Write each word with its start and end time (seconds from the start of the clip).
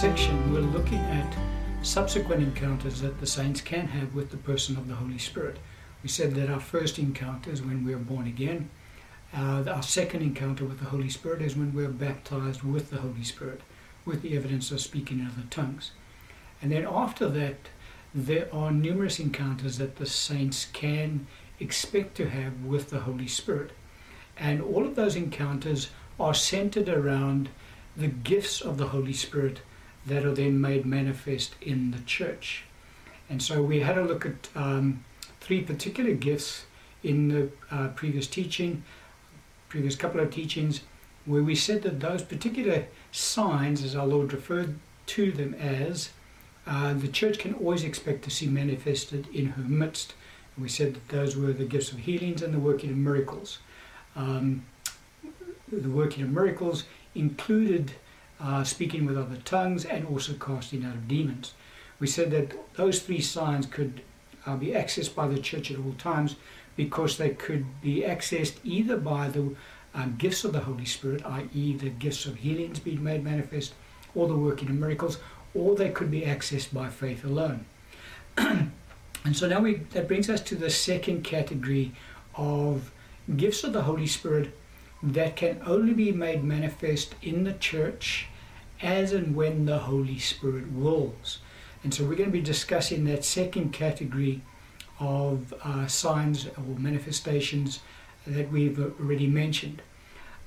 section, 0.00 0.52
we're 0.52 0.60
looking 0.60 0.98
at 0.98 1.34
subsequent 1.80 2.42
encounters 2.42 3.00
that 3.00 3.18
the 3.18 3.26
saints 3.26 3.62
can 3.62 3.88
have 3.88 4.14
with 4.14 4.30
the 4.30 4.36
person 4.36 4.76
of 4.76 4.88
the 4.88 4.94
Holy 4.94 5.16
Spirit. 5.16 5.56
We 6.02 6.10
said 6.10 6.34
that 6.34 6.50
our 6.50 6.60
first 6.60 6.98
encounter 6.98 7.50
is 7.50 7.62
when 7.62 7.82
we 7.82 7.94
are 7.94 7.98
born 7.98 8.26
again. 8.26 8.68
Uh, 9.34 9.64
our 9.66 9.82
second 9.82 10.20
encounter 10.20 10.66
with 10.66 10.80
the 10.80 10.90
Holy 10.90 11.08
Spirit 11.08 11.40
is 11.40 11.56
when 11.56 11.72
we're 11.72 11.88
baptized 11.88 12.62
with 12.62 12.90
the 12.90 12.98
Holy 12.98 13.24
Spirit, 13.24 13.62
with 14.04 14.20
the 14.20 14.36
evidence 14.36 14.70
of 14.70 14.82
speaking 14.82 15.20
in 15.20 15.28
other 15.28 15.46
tongues. 15.48 15.92
And 16.60 16.70
then 16.70 16.86
after 16.86 17.26
that, 17.30 17.70
there 18.14 18.54
are 18.54 18.70
numerous 18.70 19.18
encounters 19.18 19.78
that 19.78 19.96
the 19.96 20.04
saints 20.04 20.66
can 20.74 21.26
expect 21.58 22.16
to 22.16 22.28
have 22.28 22.62
with 22.62 22.90
the 22.90 23.00
Holy 23.00 23.28
Spirit. 23.28 23.70
And 24.36 24.60
all 24.60 24.84
of 24.84 24.94
those 24.94 25.16
encounters 25.16 25.88
are 26.20 26.34
centered 26.34 26.90
around 26.90 27.48
the 27.96 28.08
gifts 28.08 28.60
of 28.60 28.76
the 28.76 28.88
Holy 28.88 29.14
Spirit 29.14 29.60
that 30.06 30.24
are 30.24 30.34
then 30.34 30.60
made 30.60 30.86
manifest 30.86 31.54
in 31.60 31.90
the 31.90 31.98
church. 32.00 32.64
And 33.28 33.42
so 33.42 33.62
we 33.62 33.80
had 33.80 33.98
a 33.98 34.04
look 34.04 34.24
at 34.24 34.48
um, 34.54 35.04
three 35.40 35.62
particular 35.62 36.12
gifts 36.14 36.64
in 37.02 37.28
the 37.28 37.50
uh, 37.70 37.88
previous 37.88 38.26
teaching, 38.26 38.84
previous 39.68 39.96
couple 39.96 40.20
of 40.20 40.30
teachings, 40.30 40.82
where 41.24 41.42
we 41.42 41.54
said 41.54 41.82
that 41.82 42.00
those 42.00 42.22
particular 42.22 42.86
signs, 43.10 43.82
as 43.82 43.96
our 43.96 44.06
Lord 44.06 44.32
referred 44.32 44.76
to 45.06 45.32
them 45.32 45.54
as, 45.54 46.10
uh, 46.66 46.94
the 46.94 47.08
church 47.08 47.38
can 47.38 47.54
always 47.54 47.84
expect 47.84 48.22
to 48.24 48.30
see 48.30 48.46
manifested 48.46 49.28
in 49.34 49.46
her 49.50 49.62
midst. 49.62 50.14
And 50.54 50.62
we 50.62 50.68
said 50.68 50.94
that 50.94 51.08
those 51.08 51.36
were 51.36 51.52
the 51.52 51.64
gifts 51.64 51.92
of 51.92 51.98
healings 51.98 52.42
and 52.42 52.54
the 52.54 52.58
working 52.58 52.90
of 52.90 52.96
miracles. 52.96 53.58
Um, 54.14 54.64
the 55.70 55.88
working 55.88 56.22
of 56.22 56.30
miracles 56.30 56.84
included 57.14 57.92
uh, 58.40 58.64
speaking 58.64 59.06
with 59.06 59.16
other 59.16 59.36
tongues 59.36 59.84
and 59.84 60.06
also 60.06 60.34
casting 60.34 60.84
out 60.84 60.94
of 60.94 61.08
demons. 61.08 61.54
We 61.98 62.06
said 62.06 62.30
that 62.32 62.74
those 62.74 63.00
three 63.00 63.20
signs 63.20 63.66
could 63.66 64.02
uh, 64.44 64.56
be 64.56 64.68
accessed 64.68 65.14
by 65.14 65.28
the 65.28 65.38
church 65.38 65.70
at 65.70 65.78
all 65.78 65.94
times 65.98 66.36
because 66.76 67.16
they 67.16 67.30
could 67.30 67.64
be 67.80 68.02
accessed 68.02 68.56
either 68.62 68.96
by 68.96 69.28
the 69.28 69.54
uh, 69.94 70.06
gifts 70.18 70.44
of 70.44 70.52
the 70.52 70.60
Holy 70.60 70.84
Spirit, 70.84 71.24
i.e., 71.24 71.76
the 71.76 71.88
gifts 71.88 72.26
of 72.26 72.36
healings 72.36 72.78
being 72.78 73.02
made 73.02 73.24
manifest, 73.24 73.72
or 74.14 74.28
the 74.28 74.36
working 74.36 74.68
of 74.68 74.74
miracles, 74.74 75.18
or 75.54 75.74
they 75.74 75.88
could 75.88 76.10
be 76.10 76.20
accessed 76.20 76.72
by 76.72 76.88
faith 76.88 77.24
alone. 77.24 77.64
and 78.36 78.72
so 79.32 79.48
now 79.48 79.60
we, 79.60 79.76
that 79.92 80.06
brings 80.06 80.28
us 80.28 80.42
to 80.42 80.54
the 80.54 80.68
second 80.68 81.24
category 81.24 81.92
of 82.34 82.92
gifts 83.36 83.64
of 83.64 83.72
the 83.72 83.82
Holy 83.82 84.06
Spirit 84.06 84.52
that 85.02 85.36
can 85.36 85.60
only 85.64 85.92
be 85.92 86.12
made 86.12 86.42
manifest 86.42 87.14
in 87.22 87.44
the 87.44 87.52
church 87.52 88.26
as 88.82 89.12
and 89.12 89.34
when 89.34 89.66
the 89.66 89.78
Holy 89.78 90.18
Spirit 90.18 90.70
wills. 90.72 91.38
And 91.82 91.92
so 91.92 92.04
we're 92.04 92.16
going 92.16 92.30
to 92.30 92.32
be 92.32 92.40
discussing 92.40 93.04
that 93.04 93.24
second 93.24 93.72
category 93.72 94.42
of 94.98 95.54
uh, 95.62 95.86
signs 95.86 96.46
or 96.46 96.78
manifestations 96.78 97.80
that 98.26 98.50
we've 98.50 98.78
already 98.78 99.26
mentioned. 99.26 99.82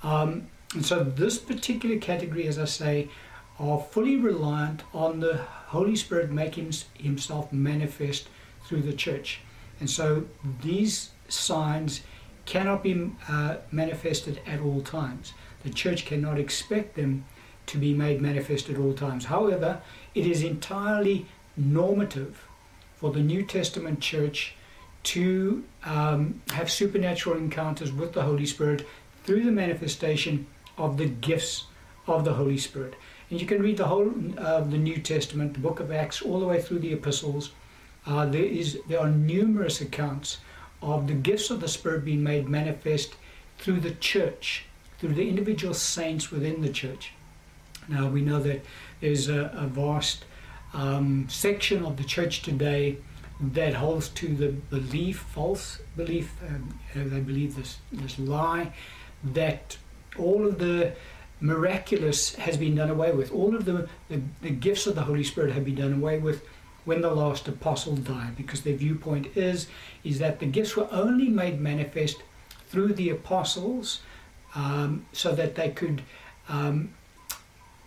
Um, 0.03 0.47
and 0.73 0.85
so 0.85 1.03
this 1.03 1.37
particular 1.37 1.97
category, 1.97 2.47
as 2.47 2.59
I 2.59 2.65
say, 2.65 3.09
are 3.59 3.79
fully 3.79 4.15
reliant 4.15 4.83
on 4.93 5.19
the 5.19 5.37
Holy 5.67 5.95
Spirit 5.95 6.31
making 6.31 6.73
himself 6.93 7.51
manifest 7.51 8.29
through 8.65 8.81
the 8.81 8.93
church. 8.93 9.41
And 9.79 9.89
so 9.89 10.25
these 10.61 11.11
signs 11.27 12.01
cannot 12.49 12.81
be 12.81 13.11
uh, 13.27 13.57
manifested 13.71 14.41
at 14.47 14.59
all 14.59 14.81
times. 14.81 15.33
The 15.63 15.69
church 15.69 16.05
cannot 16.05 16.39
expect 16.39 16.95
them 16.95 17.25
to 17.67 17.77
be 17.77 17.93
made 17.93 18.21
manifest 18.21 18.69
at 18.69 18.77
all 18.77 18.93
times. 18.93 19.25
However, 19.25 19.81
it 20.15 20.25
is 20.25 20.41
entirely 20.41 21.27
normative 21.55 22.43
for 22.95 23.11
the 23.11 23.19
New 23.19 23.43
Testament 23.43 23.99
church 23.99 24.55
to 25.03 25.63
um, 25.83 26.41
have 26.51 26.71
supernatural 26.71 27.37
encounters 27.37 27.93
with 27.93 28.13
the 28.13 28.23
Holy 28.23 28.47
Spirit 28.47 28.87
through 29.23 29.43
the 29.43 29.51
manifestation 29.51 30.47
of 30.75 30.97
the 30.97 31.05
gifts 31.05 31.67
of 32.07 32.25
the 32.25 32.33
Holy 32.33 32.57
Spirit. 32.57 32.95
And 33.29 33.39
you 33.39 33.45
can 33.45 33.61
read 33.61 33.77
the 33.77 33.85
whole 33.85 34.07
of 34.07 34.37
uh, 34.39 34.61
the 34.61 34.77
New 34.79 34.97
Testament, 34.97 35.53
the 35.53 35.59
book 35.59 35.79
of 35.79 35.91
Acts, 35.91 36.23
all 36.23 36.39
the 36.39 36.47
way 36.47 36.59
through 36.59 36.79
the 36.79 36.93
epistles. 36.93 37.51
Uh, 38.07 38.25
there 38.25 38.43
is 38.43 38.79
there 38.87 38.99
are 38.99 39.09
numerous 39.11 39.81
accounts 39.81 40.39
of 40.81 41.07
the 41.07 41.13
gifts 41.13 41.49
of 41.49 41.59
the 41.59 41.67
Spirit 41.67 42.05
being 42.05 42.23
made 42.23 42.47
manifest 42.47 43.15
through 43.57 43.79
the 43.79 43.91
church, 43.91 44.65
through 44.99 45.13
the 45.13 45.27
individual 45.27 45.73
saints 45.73 46.31
within 46.31 46.61
the 46.61 46.69
church. 46.69 47.13
Now, 47.87 48.07
we 48.07 48.21
know 48.21 48.39
that 48.41 48.63
there's 49.01 49.29
a, 49.29 49.51
a 49.53 49.67
vast 49.67 50.25
um, 50.73 51.27
section 51.29 51.83
of 51.85 51.97
the 51.97 52.03
church 52.03 52.41
today 52.41 52.97
that 53.41 53.73
holds 53.73 54.09
to 54.09 54.27
the 54.27 54.49
belief, 54.49 55.19
false 55.19 55.79
belief, 55.95 56.33
um, 56.47 56.79
they 56.93 57.19
believe 57.19 57.55
this, 57.55 57.77
this 57.91 58.19
lie, 58.19 58.73
that 59.23 59.77
all 60.17 60.45
of 60.45 60.59
the 60.59 60.93
miraculous 61.39 62.35
has 62.35 62.57
been 62.57 62.75
done 62.75 62.89
away 62.89 63.11
with. 63.11 63.31
All 63.31 63.55
of 63.55 63.65
the, 63.65 63.87
the, 64.09 64.21
the 64.41 64.49
gifts 64.49 64.87
of 64.87 64.95
the 64.95 65.03
Holy 65.03 65.23
Spirit 65.23 65.53
have 65.53 65.63
been 65.63 65.75
done 65.75 65.93
away 65.93 66.19
with 66.19 66.43
when 66.85 67.01
the 67.01 67.11
last 67.11 67.47
apostle 67.47 67.95
died 67.95 68.35
because 68.35 68.61
their 68.61 68.75
viewpoint 68.75 69.27
is 69.35 69.67
is 70.03 70.19
that 70.19 70.39
the 70.39 70.45
gifts 70.45 70.75
were 70.75 70.87
only 70.91 71.27
made 71.27 71.59
manifest 71.59 72.17
through 72.69 72.93
the 72.93 73.09
apostles 73.09 74.01
um, 74.55 75.05
so 75.11 75.33
that 75.33 75.55
they 75.55 75.69
could 75.69 76.01
um, 76.47 76.93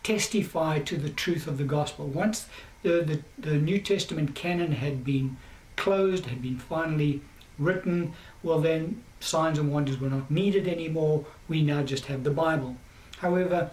testify 0.02 0.78
to 0.80 0.96
the 0.96 1.10
truth 1.10 1.46
of 1.46 1.58
the 1.58 1.64
gospel. 1.64 2.06
Once 2.06 2.46
the, 2.82 3.22
the, 3.38 3.50
the 3.50 3.56
new 3.56 3.80
testament 3.80 4.34
canon 4.34 4.72
had 4.72 5.04
been 5.04 5.36
closed 5.76 6.26
had 6.26 6.42
been 6.42 6.58
finally 6.58 7.20
written 7.58 8.12
well 8.42 8.60
then 8.60 9.02
signs 9.20 9.58
and 9.58 9.72
wonders 9.72 10.00
were 10.00 10.10
not 10.10 10.30
needed 10.30 10.68
anymore. 10.68 11.24
We 11.48 11.62
now 11.62 11.82
just 11.82 12.06
have 12.06 12.24
the 12.24 12.30
bible. 12.30 12.76
However 13.18 13.70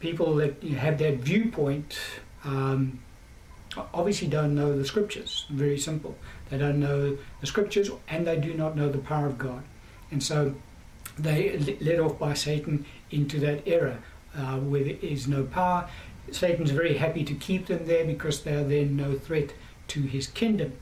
people 0.00 0.34
that 0.36 0.62
have 0.62 0.98
that 0.98 1.16
viewpoint 1.18 1.98
um, 2.44 2.98
obviously 3.94 4.28
don't 4.28 4.54
know 4.54 4.76
the 4.76 4.84
scriptures. 4.84 5.46
Very 5.50 5.78
simple. 5.78 6.16
They 6.50 6.58
don't 6.58 6.80
know 6.80 7.18
the 7.40 7.46
scriptures 7.46 7.90
and 8.08 8.26
they 8.26 8.36
do 8.36 8.54
not 8.54 8.76
know 8.76 8.88
the 8.88 8.98
power 8.98 9.26
of 9.26 9.38
God. 9.38 9.62
And 10.10 10.22
so 10.22 10.54
they 11.18 11.56
led 11.80 12.00
off 12.00 12.18
by 12.18 12.34
Satan 12.34 12.84
into 13.10 13.38
that 13.40 13.66
era 13.66 13.98
uh, 14.36 14.58
where 14.58 14.84
there 14.84 14.96
is 15.00 15.26
no 15.26 15.44
power. 15.44 15.88
Satan's 16.30 16.70
very 16.70 16.98
happy 16.98 17.24
to 17.24 17.34
keep 17.34 17.66
them 17.66 17.86
there 17.86 18.04
because 18.04 18.42
they 18.42 18.54
are 18.54 18.64
then 18.64 18.96
no 18.96 19.14
threat 19.14 19.52
to 19.88 20.02
his 20.02 20.26
kingdom. 20.26 20.72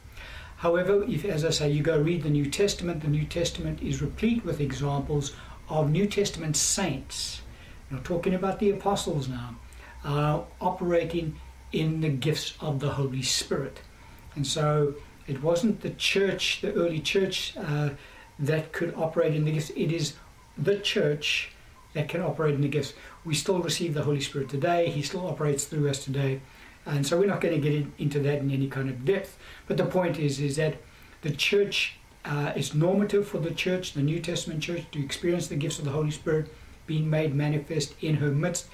However, 0.58 1.04
if, 1.04 1.24
as 1.24 1.44
I 1.44 1.50
say, 1.50 1.70
you 1.70 1.82
go 1.82 2.00
read 2.00 2.22
the 2.22 2.30
New 2.30 2.48
Testament, 2.48 3.02
the 3.02 3.08
New 3.08 3.26
Testament 3.26 3.82
is 3.82 4.00
replete 4.00 4.44
with 4.44 4.60
examples 4.60 5.34
of 5.68 5.90
New 5.90 6.06
Testament 6.06 6.56
saints. 6.56 7.42
We're 7.90 7.98
talking 7.98 8.34
about 8.34 8.60
the 8.60 8.70
apostles 8.70 9.28
now, 9.28 9.56
uh, 10.04 10.42
operating 10.60 11.36
in 11.74 12.00
the 12.00 12.08
gifts 12.08 12.54
of 12.60 12.78
the 12.78 12.90
Holy 12.90 13.22
Spirit. 13.22 13.80
And 14.36 14.46
so 14.46 14.94
it 15.26 15.42
wasn't 15.42 15.80
the 15.80 15.90
church, 15.90 16.60
the 16.60 16.72
early 16.72 17.00
church, 17.00 17.54
uh, 17.56 17.90
that 18.38 18.72
could 18.72 18.94
operate 18.96 19.34
in 19.34 19.44
the 19.44 19.52
gifts. 19.52 19.70
It 19.70 19.90
is 19.92 20.14
the 20.56 20.78
church 20.78 21.50
that 21.92 22.08
can 22.08 22.20
operate 22.20 22.54
in 22.54 22.60
the 22.60 22.68
gifts. 22.68 22.94
We 23.24 23.34
still 23.34 23.60
receive 23.60 23.94
the 23.94 24.02
Holy 24.02 24.20
Spirit 24.20 24.48
today. 24.48 24.90
He 24.90 25.02
still 25.02 25.26
operates 25.26 25.64
through 25.64 25.88
us 25.88 26.02
today. 26.02 26.40
And 26.86 27.06
so 27.06 27.18
we're 27.18 27.26
not 27.26 27.40
going 27.40 27.60
to 27.60 27.68
get 27.68 27.86
into 27.98 28.20
that 28.20 28.38
in 28.38 28.50
any 28.50 28.68
kind 28.68 28.88
of 28.88 29.04
depth. 29.04 29.36
But 29.66 29.76
the 29.76 29.86
point 29.86 30.18
is, 30.18 30.40
is 30.40 30.56
that 30.56 30.76
the 31.22 31.30
church 31.30 31.96
uh, 32.24 32.52
is 32.54 32.74
normative 32.74 33.26
for 33.26 33.38
the 33.38 33.52
church, 33.52 33.94
the 33.94 34.02
New 34.02 34.20
Testament 34.20 34.62
church, 34.62 34.84
to 34.92 35.02
experience 35.02 35.48
the 35.48 35.56
gifts 35.56 35.78
of 35.78 35.84
the 35.84 35.90
Holy 35.90 36.10
Spirit 36.10 36.52
being 36.86 37.08
made 37.08 37.34
manifest 37.34 37.94
in 38.00 38.16
her 38.16 38.30
midst. 38.30 38.66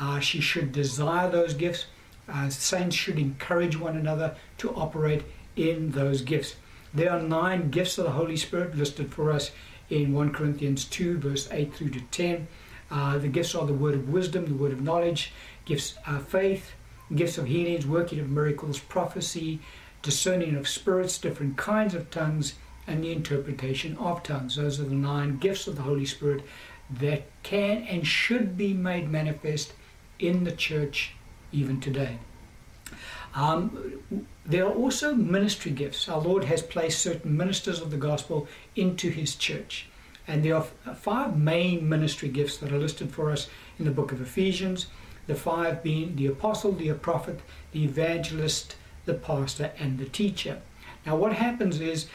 Uh, 0.00 0.18
she 0.20 0.40
should 0.40 0.72
desire 0.72 1.30
those 1.30 1.54
gifts 1.54 1.86
uh, 2.28 2.50
saints 2.50 2.96
should 2.96 3.18
encourage 3.18 3.76
one 3.78 3.96
another 3.96 4.34
to 4.58 4.74
operate 4.74 5.24
in 5.56 5.90
those 5.92 6.22
gifts. 6.22 6.56
There 6.94 7.10
are 7.10 7.20
nine 7.20 7.70
gifts 7.70 7.98
of 7.98 8.04
the 8.04 8.12
Holy 8.12 8.36
Spirit 8.36 8.76
listed 8.76 9.12
for 9.12 9.30
us 9.30 9.50
in 9.90 10.12
1 10.12 10.32
Corinthians 10.32 10.84
2, 10.84 11.18
verse 11.18 11.48
8 11.50 11.74
through 11.74 11.90
to 11.90 12.00
10. 12.00 12.48
Uh, 12.90 13.18
the 13.18 13.28
gifts 13.28 13.54
are 13.54 13.66
the 13.66 13.74
word 13.74 13.94
of 13.94 14.08
wisdom, 14.08 14.46
the 14.46 14.54
word 14.54 14.72
of 14.72 14.80
knowledge, 14.80 15.32
gifts 15.64 15.96
of 16.06 16.26
faith, 16.26 16.72
gifts 17.14 17.38
of 17.38 17.46
healings, 17.46 17.86
working 17.86 18.20
of 18.20 18.30
miracles, 18.30 18.78
prophecy, 18.78 19.60
discerning 20.02 20.56
of 20.56 20.68
spirits, 20.68 21.18
different 21.18 21.56
kinds 21.56 21.94
of 21.94 22.10
tongues, 22.10 22.54
and 22.86 23.04
the 23.04 23.12
interpretation 23.12 23.96
of 23.98 24.22
tongues. 24.22 24.56
Those 24.56 24.80
are 24.80 24.84
the 24.84 24.94
nine 24.94 25.36
gifts 25.38 25.66
of 25.66 25.76
the 25.76 25.82
Holy 25.82 26.06
Spirit 26.06 26.42
that 26.90 27.24
can 27.42 27.82
and 27.82 28.06
should 28.06 28.56
be 28.56 28.72
made 28.72 29.10
manifest 29.10 29.74
in 30.18 30.44
the 30.44 30.52
church 30.52 31.14
even 31.52 31.80
today. 31.80 32.18
Um, 33.34 34.02
there 34.46 34.64
are 34.66 34.72
also 34.72 35.14
ministry 35.14 35.72
gifts. 35.72 36.08
Our 36.08 36.20
Lord 36.20 36.44
has 36.44 36.62
placed 36.62 37.00
certain 37.00 37.36
ministers 37.36 37.80
of 37.80 37.90
the 37.90 37.96
gospel 37.96 38.48
into 38.74 39.10
His 39.10 39.36
church. 39.36 39.88
And 40.26 40.44
there 40.44 40.56
are 40.56 40.94
five 40.94 41.38
main 41.38 41.88
ministry 41.88 42.28
gifts 42.28 42.56
that 42.58 42.72
are 42.72 42.78
listed 42.78 43.12
for 43.12 43.30
us 43.30 43.48
in 43.78 43.84
the 43.84 43.90
book 43.90 44.12
of 44.12 44.20
Ephesians. 44.20 44.86
the 45.28 45.34
five 45.34 45.82
being 45.82 46.16
the 46.16 46.26
apostle, 46.26 46.72
the 46.72 46.92
prophet, 46.94 47.40
the 47.72 47.84
evangelist, 47.84 48.74
the 49.04 49.14
pastor, 49.14 49.70
and 49.78 49.98
the 49.98 50.06
teacher. 50.06 50.60
Now, 51.06 51.16
what 51.16 51.34
happens 51.34 51.80
is, 51.80 52.06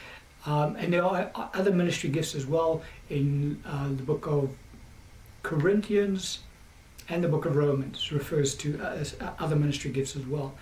um, 0.45 0.75
and 0.75 0.91
there 0.91 1.06
are 1.06 1.31
other 1.53 1.71
ministry 1.71 2.09
gifts 2.09 2.36
as 2.36 2.45
well 2.45 2.81
in 3.09 3.62
uh, 3.65 3.88
the 3.88 4.03
book 4.03 4.27
of 4.27 4.50
Corinthians 5.44 6.39
and 7.09 7.23
the 7.23 7.27
book 7.27 7.45
of 7.45 7.55
Romans 7.55 8.11
refers 8.11 8.55
to 8.55 8.79
uh, 8.81 9.03
other 9.39 9.55
ministry 9.55 9.91
gifts 9.91 10.15
as 10.15 10.25
well. 10.25 10.55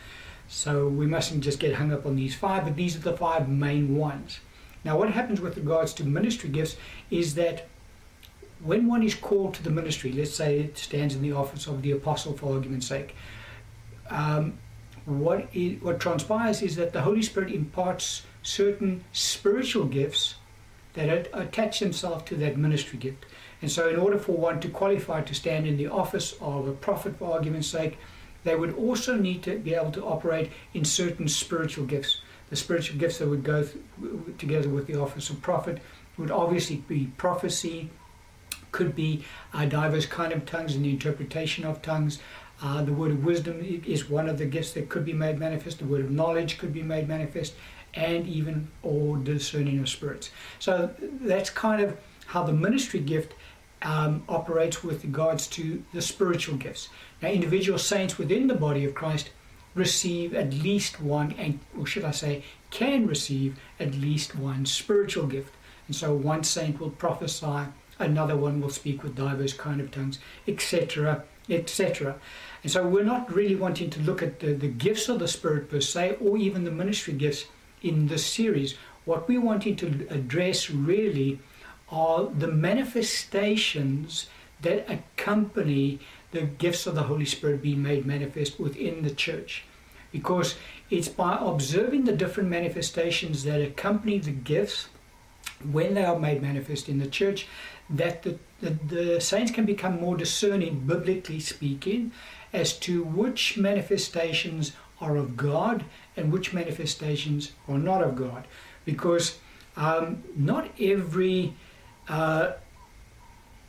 So 0.47 0.87
we 0.87 1.05
mustn't 1.05 1.43
just 1.43 1.59
get 1.59 1.75
hung 1.75 1.93
up 1.93 2.05
on 2.05 2.15
these 2.15 2.35
five, 2.35 2.65
but 2.65 2.75
these 2.75 2.95
are 2.95 2.99
the 2.99 3.15
five 3.15 3.47
main 3.47 3.95
ones. 3.95 4.39
Now, 4.83 4.97
what 4.97 5.11
happens 5.11 5.39
with 5.39 5.57
regards 5.57 5.93
to 5.95 6.03
ministry 6.03 6.49
gifts 6.49 6.75
is 7.09 7.35
that 7.35 7.67
when 8.63 8.87
one 8.87 9.03
is 9.03 9.15
called 9.15 9.53
to 9.55 9.63
the 9.63 9.69
ministry, 9.69 10.11
let's 10.11 10.33
say 10.33 10.59
it 10.59 10.77
stands 10.77 11.15
in 11.15 11.21
the 11.21 11.31
office 11.31 11.67
of 11.67 11.81
the 11.81 11.91
apostle 11.91 12.33
for 12.33 12.53
argument's 12.55 12.87
sake, 12.87 13.15
um, 14.09 14.57
what, 15.05 15.47
is, 15.53 15.81
what 15.81 15.99
transpires 15.99 16.61
is 16.61 16.75
that 16.75 16.93
the 16.93 17.01
Holy 17.01 17.21
Spirit 17.21 17.51
imparts 17.51 18.23
certain 18.43 19.03
spiritual 19.13 19.85
gifts 19.85 20.35
that 20.93 21.29
attach 21.33 21.79
themselves 21.79 22.23
to 22.25 22.35
that 22.35 22.57
ministry 22.57 22.99
gift. 22.99 23.25
And 23.61 23.71
so, 23.71 23.89
in 23.89 23.97
order 23.97 24.17
for 24.17 24.33
one 24.33 24.59
to 24.61 24.69
qualify 24.69 25.21
to 25.21 25.35
stand 25.35 25.67
in 25.67 25.77
the 25.77 25.87
office 25.87 26.35
of 26.41 26.67
a 26.67 26.73
prophet, 26.73 27.17
for 27.17 27.31
argument's 27.31 27.67
sake, 27.67 27.97
they 28.43 28.55
would 28.55 28.73
also 28.73 29.15
need 29.15 29.43
to 29.43 29.59
be 29.59 29.75
able 29.75 29.91
to 29.91 30.03
operate 30.03 30.51
in 30.73 30.83
certain 30.83 31.27
spiritual 31.27 31.85
gifts. 31.85 32.21
The 32.49 32.55
spiritual 32.55 32.99
gifts 32.99 33.19
that 33.19 33.27
would 33.27 33.43
go 33.43 33.63
th- 33.63 34.37
together 34.37 34.67
with 34.67 34.87
the 34.87 34.99
office 34.99 35.29
of 35.29 35.41
prophet 35.41 35.79
would 36.17 36.31
obviously 36.31 36.77
be 36.87 37.11
prophecy, 37.17 37.89
could 38.71 38.95
be 38.95 39.23
uh, 39.53 39.65
diverse 39.65 40.05
kind 40.05 40.33
of 40.33 40.45
tongues 40.45 40.75
and 40.75 40.83
the 40.83 40.89
interpretation 40.89 41.63
of 41.63 41.81
tongues. 41.81 42.19
Uh, 42.63 42.83
the 42.83 42.93
word 42.93 43.11
of 43.11 43.23
wisdom 43.23 43.59
is 43.85 44.09
one 44.09 44.29
of 44.29 44.37
the 44.37 44.45
gifts 44.45 44.73
that 44.73 44.89
could 44.89 45.03
be 45.03 45.13
made 45.13 45.39
manifest. 45.39 45.79
The 45.79 45.85
word 45.85 46.01
of 46.01 46.11
knowledge 46.11 46.57
could 46.57 46.73
be 46.73 46.83
made 46.83 47.07
manifest, 47.07 47.53
and 47.93 48.27
even 48.27 48.69
all 48.83 49.15
discerning 49.17 49.79
of 49.79 49.89
spirits. 49.89 50.29
So 50.59 50.93
that's 50.99 51.49
kind 51.49 51.81
of 51.81 51.97
how 52.27 52.43
the 52.43 52.53
ministry 52.53 52.99
gift 52.99 53.33
um, 53.81 54.23
operates 54.29 54.83
with 54.83 55.03
regards 55.03 55.47
to 55.47 55.83
the 55.93 56.01
spiritual 56.01 56.55
gifts. 56.57 56.89
Now, 57.21 57.29
individual 57.29 57.79
saints 57.79 58.17
within 58.17 58.47
the 58.47 58.55
body 58.55 58.85
of 58.85 58.93
Christ 58.93 59.31
receive 59.73 60.33
at 60.33 60.53
least 60.53 61.01
one, 61.01 61.33
and 61.37 61.59
or 61.77 61.85
should 61.85 62.03
I 62.03 62.11
say, 62.11 62.43
can 62.69 63.07
receive 63.07 63.59
at 63.79 63.95
least 63.95 64.35
one 64.35 64.65
spiritual 64.65 65.27
gift. 65.27 65.53
And 65.87 65.95
so 65.95 66.13
one 66.13 66.43
saint 66.43 66.79
will 66.79 66.91
prophesy, 66.91 67.67
another 67.99 68.35
one 68.35 68.61
will 68.61 68.69
speak 68.69 69.03
with 69.03 69.15
diverse 69.15 69.53
kind 69.53 69.81
of 69.81 69.91
tongues, 69.91 70.19
etc., 70.47 71.23
etc. 71.49 72.15
And 72.63 72.71
so 72.71 72.87
we're 72.87 73.03
not 73.03 73.33
really 73.33 73.55
wanting 73.55 73.89
to 73.91 74.01
look 74.01 74.21
at 74.21 74.39
the, 74.39 74.53
the 74.53 74.67
gifts 74.67 75.09
of 75.09 75.19
the 75.19 75.27
Spirit 75.27 75.69
per 75.69 75.81
se, 75.81 76.17
or 76.21 76.37
even 76.37 76.63
the 76.63 76.71
ministry 76.71 77.13
gifts 77.13 77.45
in 77.81 78.07
this 78.07 78.25
series. 78.25 78.75
What 79.05 79.27
we 79.27 79.37
wanted 79.37 79.77
to 79.79 80.07
address 80.09 80.69
really 80.69 81.39
are 81.89 82.25
the 82.25 82.47
manifestations 82.47 84.27
that 84.61 84.89
accompany 84.89 85.99
the 86.31 86.41
gifts 86.41 86.87
of 86.87 86.95
the 86.95 87.03
Holy 87.03 87.25
Spirit 87.25 87.61
being 87.61 87.83
made 87.83 88.05
manifest 88.05 88.59
within 88.59 89.03
the 89.03 89.11
church. 89.11 89.65
Because 90.11 90.55
it's 90.89 91.07
by 91.07 91.37
observing 91.39 92.05
the 92.05 92.13
different 92.13 92.49
manifestations 92.49 93.43
that 93.43 93.61
accompany 93.61 94.19
the 94.19 94.31
gifts 94.31 94.87
when 95.71 95.93
they 95.93 96.03
are 96.03 96.19
made 96.19 96.41
manifest 96.41 96.89
in 96.89 96.99
the 96.99 97.07
church 97.07 97.47
that 97.89 98.23
the, 98.23 98.37
the, 98.61 98.69
the 98.69 99.21
saints 99.21 99.51
can 99.51 99.65
become 99.65 99.99
more 99.99 100.15
discerning, 100.15 100.79
biblically 100.79 101.39
speaking, 101.39 102.11
as 102.53 102.77
to 102.79 103.03
which 103.03 103.57
manifestations 103.57 104.73
are 105.01 105.17
of 105.17 105.35
God 105.35 105.83
and 106.15 106.31
which 106.31 106.53
manifestations 106.53 107.51
are 107.67 107.77
not 107.77 108.03
of 108.03 108.15
God. 108.15 108.45
Because 108.85 109.39
um, 109.75 110.23
not 110.35 110.69
every 110.79 111.53
uh, 112.07 112.53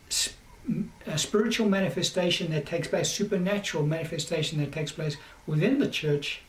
sp- 0.09 0.37
spiritual 1.17 1.69
manifestation 1.69 2.51
that 2.53 2.67
takes 2.67 2.89
place, 2.89 3.11
supernatural 3.11 3.85
manifestation 3.85 4.59
that 4.59 4.73
takes 4.73 4.93
place 4.93 5.17
within 5.47 5.79
the 5.79 5.89
church 5.89 6.43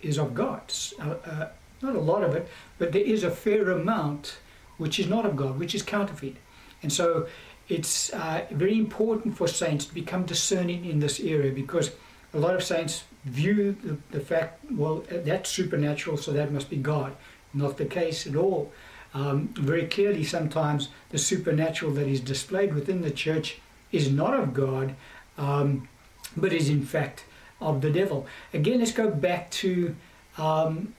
is 0.00 0.18
of 0.18 0.34
God. 0.34 0.62
Uh, 1.00 1.14
uh, 1.24 1.48
not 1.82 1.94
a 1.94 2.00
lot 2.00 2.24
of 2.24 2.34
it, 2.34 2.48
but 2.78 2.92
there 2.92 3.02
is 3.02 3.22
a 3.22 3.30
fair 3.30 3.70
amount 3.70 4.38
which 4.78 4.98
is 4.98 5.08
not 5.08 5.26
of 5.26 5.36
God, 5.36 5.58
which 5.58 5.74
is 5.74 5.82
counterfeit. 5.82 6.36
And 6.82 6.92
so 6.92 7.26
it's 7.68 8.12
uh, 8.12 8.46
very 8.50 8.78
important 8.78 9.36
for 9.36 9.46
saints 9.46 9.84
to 9.86 9.94
become 9.94 10.24
discerning 10.24 10.84
in 10.84 11.00
this 11.00 11.20
area 11.20 11.52
because 11.52 11.90
a 12.34 12.38
lot 12.38 12.54
of 12.54 12.62
saints 12.62 13.04
view 13.24 13.76
the, 13.82 13.98
the 14.10 14.20
fact, 14.24 14.64
well, 14.70 15.04
that's 15.10 15.50
supernatural, 15.50 16.16
so 16.16 16.32
that 16.32 16.52
must 16.52 16.70
be 16.70 16.76
God. 16.76 17.16
Not 17.54 17.76
the 17.76 17.84
case 17.84 18.26
at 18.26 18.36
all. 18.36 18.72
Um, 19.14 19.48
very 19.54 19.86
clearly, 19.86 20.24
sometimes 20.24 20.90
the 21.10 21.18
supernatural 21.18 21.92
that 21.92 22.06
is 22.06 22.20
displayed 22.20 22.74
within 22.74 23.00
the 23.00 23.10
church 23.10 23.58
is 23.90 24.10
not 24.10 24.34
of 24.34 24.52
God, 24.52 24.94
um, 25.38 25.88
but 26.36 26.52
is 26.52 26.68
in 26.68 26.84
fact 26.84 27.24
of 27.60 27.80
the 27.80 27.90
devil. 27.90 28.26
Again, 28.52 28.80
let's 28.80 28.92
go 28.92 29.10
back 29.10 29.50
to 29.52 29.96
um, 30.36 30.94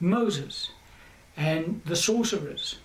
Moses 0.00 0.70
and 1.36 1.82
the 1.84 1.96
sorcerers. 1.96 2.76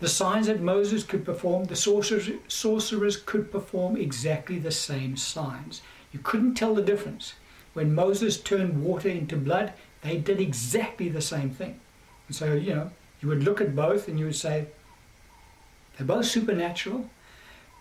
The 0.00 0.08
signs 0.08 0.46
that 0.46 0.60
Moses 0.60 1.04
could 1.04 1.24
perform, 1.24 1.64
the 1.64 1.76
sorcerers, 1.76 2.30
sorcerers 2.48 3.16
could 3.16 3.52
perform 3.52 3.96
exactly 3.96 4.58
the 4.58 4.72
same 4.72 5.16
signs. 5.16 5.82
You 6.14 6.20
couldn't 6.22 6.54
tell 6.54 6.76
the 6.76 6.80
difference. 6.82 7.34
When 7.72 7.92
Moses 7.92 8.40
turned 8.40 8.84
water 8.84 9.08
into 9.08 9.36
blood, 9.36 9.72
they 10.02 10.16
did 10.16 10.40
exactly 10.40 11.08
the 11.08 11.20
same 11.20 11.50
thing. 11.50 11.80
And 12.28 12.36
so, 12.36 12.54
you 12.54 12.72
know, 12.72 12.92
you 13.20 13.28
would 13.28 13.42
look 13.42 13.60
at 13.60 13.74
both 13.74 14.06
and 14.06 14.16
you 14.16 14.26
would 14.26 14.36
say, 14.36 14.68
they're 15.98 16.06
both 16.06 16.26
supernatural, 16.26 17.10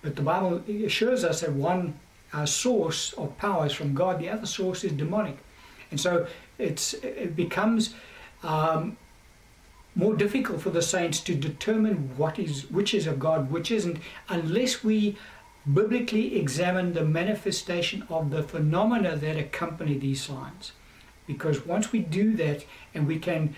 but 0.02 0.16
the 0.16 0.24
Bible 0.24 0.64
assures 0.84 1.24
us 1.24 1.42
that 1.42 1.54
one 1.54 1.94
uh, 2.34 2.48
source 2.48 3.14
of 3.14 3.38
power 3.38 3.68
is 3.68 3.74
from 3.74 3.94
God, 3.94 4.20
the 4.20 4.30
other 4.30 4.48
source 4.48 4.84
is 4.84 4.94
demonic. 4.94 5.38
And 5.92 6.00
so 6.00 6.26
it's, 6.58 6.96
it 6.96 7.36
becomes 7.36 7.94
um, 8.42 8.98
more 9.94 10.16
difficult 10.16 10.60
for 10.60 10.72
the 10.72 10.82
saints 10.82 11.20
to 11.20 11.36
determine 11.36 12.18
what 12.18 12.40
is 12.40 12.70
which 12.72 12.96
is 12.96 13.06
of 13.06 13.20
God, 13.20 13.52
which 13.52 13.70
isn't, 13.70 14.00
unless 14.28 14.84
we 14.84 15.18
biblically 15.72 16.38
examine 16.38 16.94
the 16.94 17.06
manifestation 17.06 18.06
of 18.10 18.30
the 18.30 18.44
phenomena 18.44 19.16
that 19.16 19.38
accompany 19.38 19.98
these 19.98 20.22
signs. 20.22 20.74
Because 21.26 21.66
once 21.66 21.92
we 21.92 22.00
do 22.00 22.36
that 22.36 22.66
and 22.94 23.08
we 23.08 23.18
can 23.18 23.56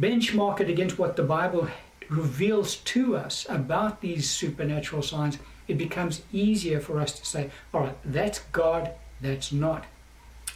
benchmark 0.00 0.60
it 0.60 0.70
against 0.70 0.98
what 0.98 1.16
the 1.16 1.22
Bible 1.22 1.68
reveals 2.08 2.76
to 2.76 3.16
us 3.16 3.46
about 3.48 4.00
these 4.00 4.30
supernatural 4.30 5.02
signs, 5.02 5.38
it 5.68 5.76
becomes 5.76 6.22
easier 6.32 6.80
for 6.80 7.00
us 7.00 7.18
to 7.18 7.26
say, 7.26 7.50
all 7.74 7.82
right, 7.82 7.98
that's 8.04 8.38
God, 8.52 8.92
that's 9.20 9.52
not. 9.52 9.84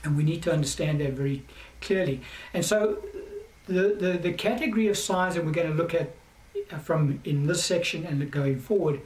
And 0.03 0.17
we 0.17 0.23
need 0.23 0.43
to 0.45 0.53
understand 0.53 1.01
that 1.01 1.13
very 1.13 1.45
clearly. 1.83 2.23
And 2.55 2.65
so 2.65 3.05
the, 3.67 3.97
the, 3.99 4.19
the 4.19 4.33
category 4.33 4.89
of 4.89 4.97
signs 4.97 5.35
that 5.35 5.45
we're 5.45 5.53
going 5.53 5.69
to 5.69 5.75
look 5.75 5.95
at 5.95 6.15
from 6.83 7.21
in 7.25 7.47
this 7.47 7.65
section 7.65 8.07
and 8.07 8.31
going 8.31 8.59
forward 8.59 9.01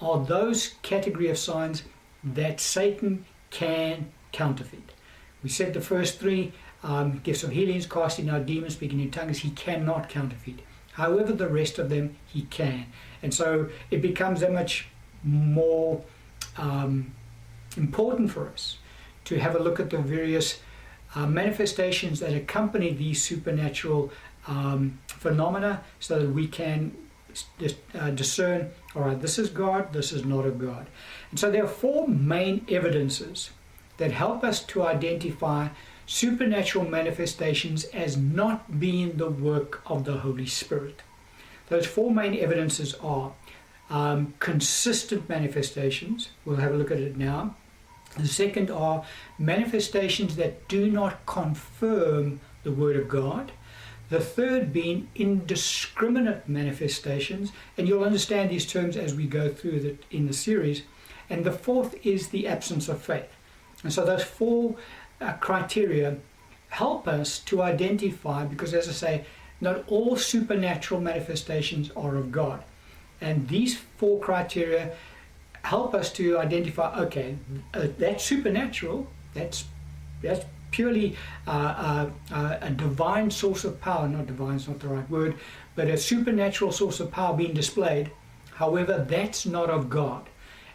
are 0.00 0.24
those 0.24 0.74
category 0.82 1.28
of 1.28 1.38
signs 1.38 1.82
that 2.22 2.60
Satan 2.60 3.24
can 3.50 4.10
counterfeit. 4.32 4.92
We 5.42 5.48
said 5.48 5.74
the 5.74 5.80
first 5.80 6.18
three 6.18 6.52
um, 6.82 7.20
gifts 7.22 7.42
of 7.42 7.50
healings, 7.50 7.86
casting 7.86 8.28
out 8.28 8.46
demons, 8.46 8.74
speaking 8.74 9.00
in 9.00 9.10
tongues, 9.10 9.38
he 9.38 9.50
cannot 9.50 10.08
counterfeit. 10.08 10.60
However, 10.92 11.32
the 11.32 11.48
rest 11.48 11.78
of 11.78 11.88
them 11.88 12.16
he 12.26 12.42
can. 12.42 12.86
And 13.22 13.32
so 13.32 13.68
it 13.90 14.02
becomes 14.02 14.40
that 14.40 14.52
much 14.52 14.88
more 15.22 16.02
um, 16.56 17.12
important 17.76 18.30
for 18.30 18.48
us 18.48 18.78
to 19.24 19.38
have 19.38 19.54
a 19.54 19.58
look 19.58 19.78
at 19.78 19.90
the 19.90 19.98
various 19.98 20.60
uh, 21.14 21.26
manifestations 21.26 22.20
that 22.20 22.32
accompany 22.34 22.92
these 22.92 23.22
supernatural 23.22 24.10
um, 24.46 24.98
phenomena 25.06 25.82
so 25.98 26.18
that 26.18 26.30
we 26.30 26.46
can 26.46 26.96
uh, 27.94 28.10
discern 28.10 28.70
all 28.94 29.02
right, 29.02 29.20
this 29.20 29.38
is 29.38 29.50
God, 29.50 29.92
this 29.92 30.12
is 30.12 30.24
not 30.24 30.46
of 30.46 30.58
God. 30.58 30.86
And 31.30 31.38
so 31.38 31.50
there 31.50 31.64
are 31.64 31.68
four 31.68 32.08
main 32.08 32.66
evidences 32.68 33.50
that 33.98 34.10
help 34.10 34.42
us 34.42 34.64
to 34.64 34.82
identify 34.82 35.68
supernatural 36.06 36.84
manifestations 36.84 37.84
as 37.84 38.16
not 38.16 38.80
being 38.80 39.16
the 39.16 39.30
work 39.30 39.82
of 39.86 40.04
the 40.04 40.18
Holy 40.18 40.46
Spirit. 40.46 41.02
Those 41.68 41.86
four 41.86 42.10
main 42.10 42.36
evidences 42.36 42.94
are 42.94 43.32
um, 43.90 44.34
consistent 44.40 45.28
manifestations. 45.28 46.30
We'll 46.44 46.56
have 46.56 46.74
a 46.74 46.76
look 46.76 46.90
at 46.90 46.98
it 46.98 47.16
now. 47.16 47.54
The 48.16 48.26
second 48.26 48.72
are 48.72 49.04
manifestations 49.38 50.34
that 50.34 50.66
do 50.66 50.90
not 50.90 51.24
confirm 51.26 52.40
the 52.64 52.72
Word 52.72 52.96
of 52.96 53.08
God. 53.08 53.52
The 54.10 54.20
third 54.20 54.72
being 54.72 55.08
indiscriminate 55.14 56.48
manifestations, 56.48 57.52
and 57.78 57.88
you'll 57.88 58.04
understand 58.04 58.50
these 58.50 58.66
terms 58.66 58.96
as 58.96 59.14
we 59.14 59.26
go 59.26 59.48
through 59.48 59.80
the, 59.80 59.96
in 60.10 60.26
the 60.26 60.32
series. 60.32 60.82
And 61.30 61.44
the 61.44 61.52
fourth 61.52 61.94
is 62.04 62.28
the 62.28 62.48
absence 62.48 62.88
of 62.88 63.00
faith. 63.00 63.32
And 63.84 63.92
so 63.92 64.04
those 64.04 64.24
four 64.24 64.74
uh, 65.20 65.34
criteria 65.34 66.16
help 66.70 67.06
us 67.06 67.38
to 67.40 67.62
identify, 67.62 68.44
because 68.44 68.74
as 68.74 68.88
I 68.88 68.92
say, 68.92 69.24
not 69.60 69.84
all 69.86 70.16
supernatural 70.16 71.00
manifestations 71.00 71.90
are 71.96 72.16
of 72.16 72.32
God. 72.32 72.64
And 73.20 73.48
these 73.48 73.76
four 73.96 74.18
criteria 74.18 74.96
help 75.62 75.94
us 75.94 76.12
to 76.14 76.38
identify 76.38 76.98
okay, 77.00 77.36
uh, 77.74 77.88
that's 77.98 78.24
supernatural, 78.24 79.06
that's, 79.34 79.66
that's 80.22 80.44
purely 80.70 81.16
uh, 81.46 81.50
uh, 81.50 82.10
uh, 82.32 82.58
a 82.60 82.70
divine 82.70 83.30
source 83.30 83.64
of 83.64 83.80
power, 83.80 84.08
not 84.08 84.26
divine 84.26 84.56
is 84.56 84.68
not 84.68 84.80
the 84.80 84.88
right 84.88 85.08
word, 85.10 85.36
but 85.74 85.88
a 85.88 85.96
supernatural 85.96 86.72
source 86.72 87.00
of 87.00 87.10
power 87.10 87.36
being 87.36 87.54
displayed. 87.54 88.10
However, 88.54 89.04
that's 89.08 89.46
not 89.46 89.70
of 89.70 89.88
God. 89.88 90.28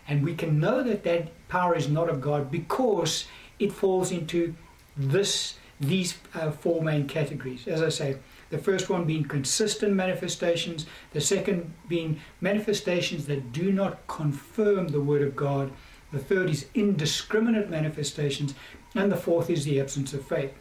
And 0.07 0.23
we 0.23 0.35
can 0.35 0.59
know 0.59 0.83
that 0.83 1.03
that 1.03 1.47
power 1.47 1.75
is 1.75 1.89
not 1.89 2.09
of 2.09 2.21
God 2.21 2.51
because 2.51 3.25
it 3.59 3.71
falls 3.71 4.11
into 4.11 4.55
this 4.97 5.57
these 5.79 6.17
uh, 6.33 6.51
four 6.51 6.81
main 6.81 7.05
categories. 7.05 7.67
As 7.67 7.81
I 7.81 7.89
say, 7.89 8.17
the 8.49 8.57
first 8.57 8.89
one 8.89 9.05
being 9.05 9.25
consistent 9.25 9.93
manifestations, 9.93 10.85
the 11.11 11.19
second 11.19 11.73
being 11.87 12.21
manifestations 12.39 13.25
that 13.27 13.51
do 13.51 13.71
not 13.71 14.07
confirm 14.07 14.87
the 14.87 15.01
Word 15.01 15.21
of 15.21 15.35
God, 15.35 15.71
the 16.11 16.19
third 16.19 16.49
is 16.49 16.67
indiscriminate 16.73 17.69
manifestations, 17.69 18.53
and 18.95 19.11
the 19.11 19.17
fourth 19.17 19.49
is 19.49 19.65
the 19.65 19.79
absence 19.79 20.13
of 20.13 20.25
faith. 20.25 20.53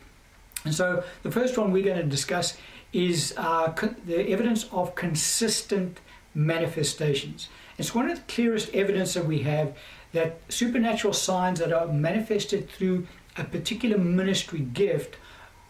And 0.64 0.74
so 0.74 1.04
the 1.22 1.30
first 1.30 1.58
one 1.58 1.72
we're 1.72 1.84
going 1.84 1.98
to 1.98 2.04
discuss 2.04 2.56
is 2.92 3.34
uh, 3.36 3.72
con- 3.72 3.96
the 4.06 4.30
evidence 4.30 4.66
of 4.72 4.94
consistent 4.94 6.00
manifestations. 6.34 7.48
It's 7.78 7.94
one 7.94 8.08
of 8.08 8.16
the 8.16 8.32
clearest 8.32 8.72
evidence 8.74 9.14
that 9.14 9.26
we 9.26 9.40
have 9.40 9.76
that 10.12 10.40
supernatural 10.48 11.12
signs 11.12 11.58
that 11.58 11.72
are 11.72 11.88
manifested 11.88 12.70
through 12.70 13.06
a 13.36 13.44
particular 13.44 13.98
ministry 13.98 14.60
gift 14.60 15.16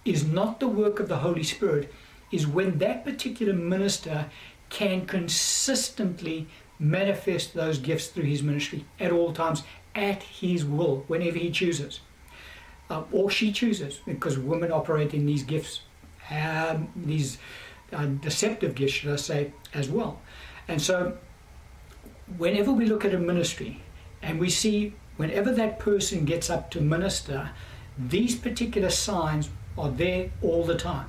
is 0.04 0.24
not 0.24 0.60
the 0.60 0.68
work 0.68 1.00
of 1.00 1.08
the 1.08 1.18
Holy 1.18 1.42
Spirit, 1.42 1.92
is 2.30 2.46
when 2.46 2.78
that 2.78 3.04
particular 3.04 3.54
minister 3.54 4.26
can 4.68 5.06
consistently 5.06 6.46
manifest 6.78 7.54
those 7.54 7.78
gifts 7.78 8.08
through 8.08 8.24
his 8.24 8.42
ministry 8.42 8.84
at 8.98 9.12
all 9.12 9.32
times, 9.32 9.62
at 9.94 10.22
his 10.22 10.64
will, 10.64 11.04
whenever 11.06 11.38
he 11.38 11.50
chooses. 11.50 12.00
Uh, 12.90 13.04
or 13.12 13.30
she 13.30 13.52
chooses, 13.52 14.00
because 14.06 14.38
women 14.38 14.70
operate 14.70 15.14
in 15.14 15.24
these 15.24 15.42
gifts, 15.42 15.80
um, 16.30 16.88
these 16.96 17.38
uh, 17.92 18.06
deceptive 18.06 18.74
gifts, 18.74 18.92
should 18.92 19.12
I 19.12 19.16
say, 19.16 19.52
as 19.72 19.88
well. 19.88 20.20
And 20.68 20.80
so, 20.80 21.16
whenever 22.36 22.72
we 22.72 22.86
look 22.86 23.04
at 23.04 23.14
a 23.14 23.18
ministry 23.18 23.82
and 24.22 24.38
we 24.38 24.50
see 24.50 24.94
whenever 25.16 25.52
that 25.52 25.78
person 25.78 26.24
gets 26.24 26.50
up 26.50 26.70
to 26.72 26.80
minister, 26.80 27.50
these 27.98 28.34
particular 28.34 28.90
signs 28.90 29.50
are 29.78 29.90
there 29.90 30.30
all 30.42 30.64
the 30.64 30.76
time. 30.76 31.08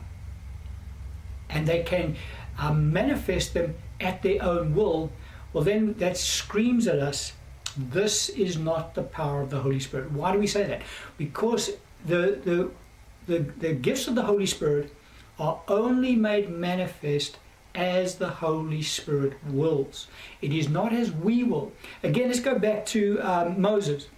And 1.49 1.67
they 1.67 1.83
can 1.83 2.15
um, 2.57 2.91
manifest 2.91 3.53
them 3.53 3.75
at 3.99 4.21
their 4.21 4.43
own 4.43 4.75
will. 4.75 5.11
Well, 5.55 5.63
then 5.63 5.93
that 5.99 6.17
screams 6.17 6.85
at 6.85 6.99
us 6.99 7.31
this 7.77 8.27
is 8.27 8.57
not 8.57 8.93
the 8.93 9.03
power 9.03 9.41
of 9.41 9.51
the 9.51 9.61
Holy 9.61 9.79
Spirit. 9.79 10.11
Why 10.11 10.33
do 10.33 10.37
we 10.37 10.47
say 10.47 10.67
that? 10.67 10.81
Because 11.17 11.71
the, 12.05 12.41
the, 12.43 12.71
the, 13.25 13.39
the 13.57 13.73
gifts 13.73 14.09
of 14.09 14.15
the 14.15 14.23
Holy 14.23 14.47
Spirit 14.47 14.93
are 15.39 15.61
only 15.69 16.13
made 16.13 16.49
manifest 16.49 17.37
as 17.73 18.15
the 18.15 18.27
Holy 18.27 18.81
Spirit 18.81 19.37
wills. 19.45 20.07
It 20.41 20.51
is 20.51 20.67
not 20.67 20.91
as 20.91 21.13
we 21.13 21.45
will. 21.45 21.71
Again, 22.03 22.27
let's 22.27 22.41
go 22.41 22.59
back 22.59 22.85
to 22.87 23.21
um, 23.21 23.61
Moses 23.61 24.09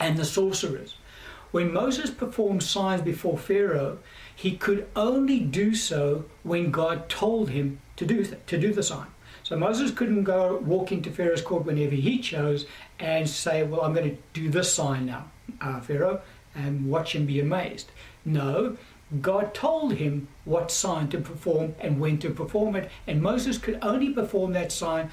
and 0.00 0.16
the 0.16 0.24
sorcerers. 0.24 0.96
When 1.52 1.72
Moses 1.72 2.10
performed 2.10 2.64
signs 2.64 3.02
before 3.02 3.38
Pharaoh, 3.38 3.98
he 4.34 4.56
could 4.56 4.88
only 4.96 5.38
do 5.38 5.76
so 5.76 6.24
when 6.42 6.72
God 6.72 7.08
told 7.08 7.50
him 7.50 7.78
to 7.94 8.04
do, 8.04 8.24
th- 8.24 8.40
to 8.48 8.58
do 8.58 8.72
the 8.72 8.82
sign. 8.82 9.06
So 9.44 9.56
Moses 9.58 9.90
couldn't 9.90 10.24
go 10.24 10.56
walk 10.56 10.90
into 10.90 11.10
Pharaoh's 11.10 11.42
court 11.42 11.66
whenever 11.66 11.94
he 11.94 12.18
chose 12.18 12.64
and 12.98 13.28
say, 13.28 13.62
Well, 13.62 13.82
I'm 13.82 13.92
going 13.92 14.10
to 14.10 14.22
do 14.32 14.48
this 14.48 14.72
sign 14.72 15.04
now, 15.04 15.30
uh, 15.60 15.80
Pharaoh, 15.80 16.22
and 16.54 16.88
watch 16.88 17.14
him 17.14 17.26
be 17.26 17.40
amazed. 17.40 17.90
No, 18.24 18.78
God 19.20 19.52
told 19.52 19.94
him 19.94 20.28
what 20.46 20.70
sign 20.70 21.08
to 21.08 21.18
perform 21.18 21.74
and 21.78 22.00
when 22.00 22.18
to 22.20 22.30
perform 22.30 22.74
it, 22.74 22.90
and 23.06 23.20
Moses 23.20 23.58
could 23.58 23.78
only 23.82 24.10
perform 24.10 24.54
that 24.54 24.72
sign 24.72 25.10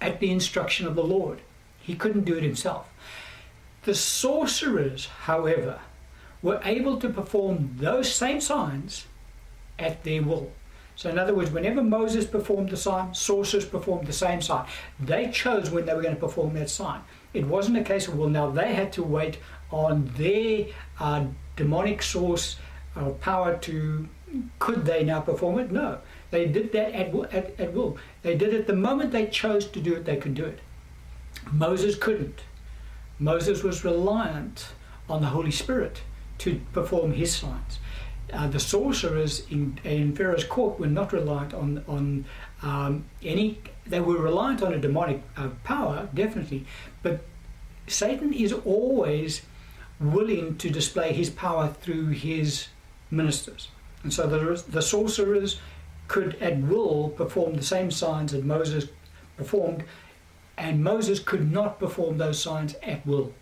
at 0.00 0.20
the 0.20 0.30
instruction 0.30 0.86
of 0.86 0.94
the 0.94 1.02
Lord. 1.02 1.40
He 1.80 1.96
couldn't 1.96 2.24
do 2.24 2.36
it 2.36 2.44
himself. 2.44 2.88
The 3.82 3.94
sorcerers, 3.94 5.06
however, 5.06 5.80
were 6.42 6.60
able 6.64 6.98
to 6.98 7.08
perform 7.08 7.74
those 7.78 8.14
same 8.14 8.40
signs 8.40 9.06
at 9.80 10.04
their 10.04 10.22
will. 10.22 10.52
So, 10.98 11.08
in 11.08 11.16
other 11.16 11.32
words, 11.32 11.52
whenever 11.52 11.80
Moses 11.80 12.26
performed 12.26 12.70
the 12.70 12.76
sign, 12.76 13.14
sorcerers 13.14 13.64
performed 13.64 14.08
the 14.08 14.12
same 14.12 14.42
sign. 14.42 14.66
They 14.98 15.30
chose 15.30 15.70
when 15.70 15.86
they 15.86 15.94
were 15.94 16.02
going 16.02 16.16
to 16.16 16.20
perform 16.20 16.54
that 16.54 16.68
sign. 16.68 17.02
It 17.32 17.46
wasn't 17.46 17.78
a 17.78 17.84
case 17.84 18.08
of, 18.08 18.18
well, 18.18 18.28
now 18.28 18.50
they 18.50 18.74
had 18.74 18.92
to 18.94 19.04
wait 19.04 19.38
on 19.70 20.10
their 20.16 20.66
uh, 20.98 21.26
demonic 21.54 22.02
source 22.02 22.56
or 22.96 23.12
power 23.12 23.56
to 23.58 24.08
could 24.58 24.84
they 24.86 25.04
now 25.04 25.20
perform 25.20 25.60
it? 25.60 25.70
No. 25.70 25.98
They 26.32 26.46
did 26.46 26.72
that 26.72 26.92
at, 26.92 27.14
at, 27.32 27.60
at 27.60 27.72
will. 27.72 27.96
They 28.22 28.36
did 28.36 28.52
it 28.52 28.66
the 28.66 28.74
moment 28.74 29.12
they 29.12 29.26
chose 29.26 29.68
to 29.68 29.80
do 29.80 29.94
it, 29.94 30.04
they 30.04 30.16
could 30.16 30.34
do 30.34 30.46
it. 30.46 30.58
Moses 31.52 31.94
couldn't. 31.94 32.40
Moses 33.20 33.62
was 33.62 33.84
reliant 33.84 34.70
on 35.08 35.20
the 35.20 35.28
Holy 35.28 35.52
Spirit 35.52 36.02
to 36.38 36.60
perform 36.72 37.12
his 37.12 37.36
signs. 37.36 37.78
Uh, 38.32 38.46
the 38.46 38.60
sorcerers 38.60 39.46
in, 39.50 39.78
in 39.84 40.14
Pharaoh's 40.14 40.44
court 40.44 40.78
were 40.78 40.86
not 40.86 41.12
reliant 41.12 41.54
on, 41.54 41.82
on 41.88 42.24
um, 42.62 43.04
any, 43.22 43.58
they 43.86 44.00
were 44.00 44.18
reliant 44.18 44.62
on 44.62 44.74
a 44.74 44.78
demonic 44.78 45.22
uh, 45.36 45.48
power, 45.64 46.08
definitely, 46.12 46.66
but 47.02 47.20
Satan 47.86 48.32
is 48.34 48.52
always 48.52 49.42
willing 49.98 50.56
to 50.58 50.68
display 50.68 51.12
his 51.12 51.30
power 51.30 51.68
through 51.68 52.08
his 52.08 52.68
ministers. 53.10 53.68
And 54.02 54.12
so 54.12 54.26
the, 54.26 54.62
the 54.68 54.82
sorcerers 54.82 55.58
could 56.06 56.36
at 56.40 56.58
will 56.60 57.08
perform 57.10 57.54
the 57.54 57.62
same 57.62 57.90
signs 57.90 58.32
that 58.32 58.44
Moses 58.44 58.88
performed, 59.36 59.84
and 60.56 60.84
Moses 60.84 61.18
could 61.18 61.50
not 61.50 61.78
perform 61.78 62.18
those 62.18 62.40
signs 62.42 62.74
at 62.82 63.06
will. 63.06 63.32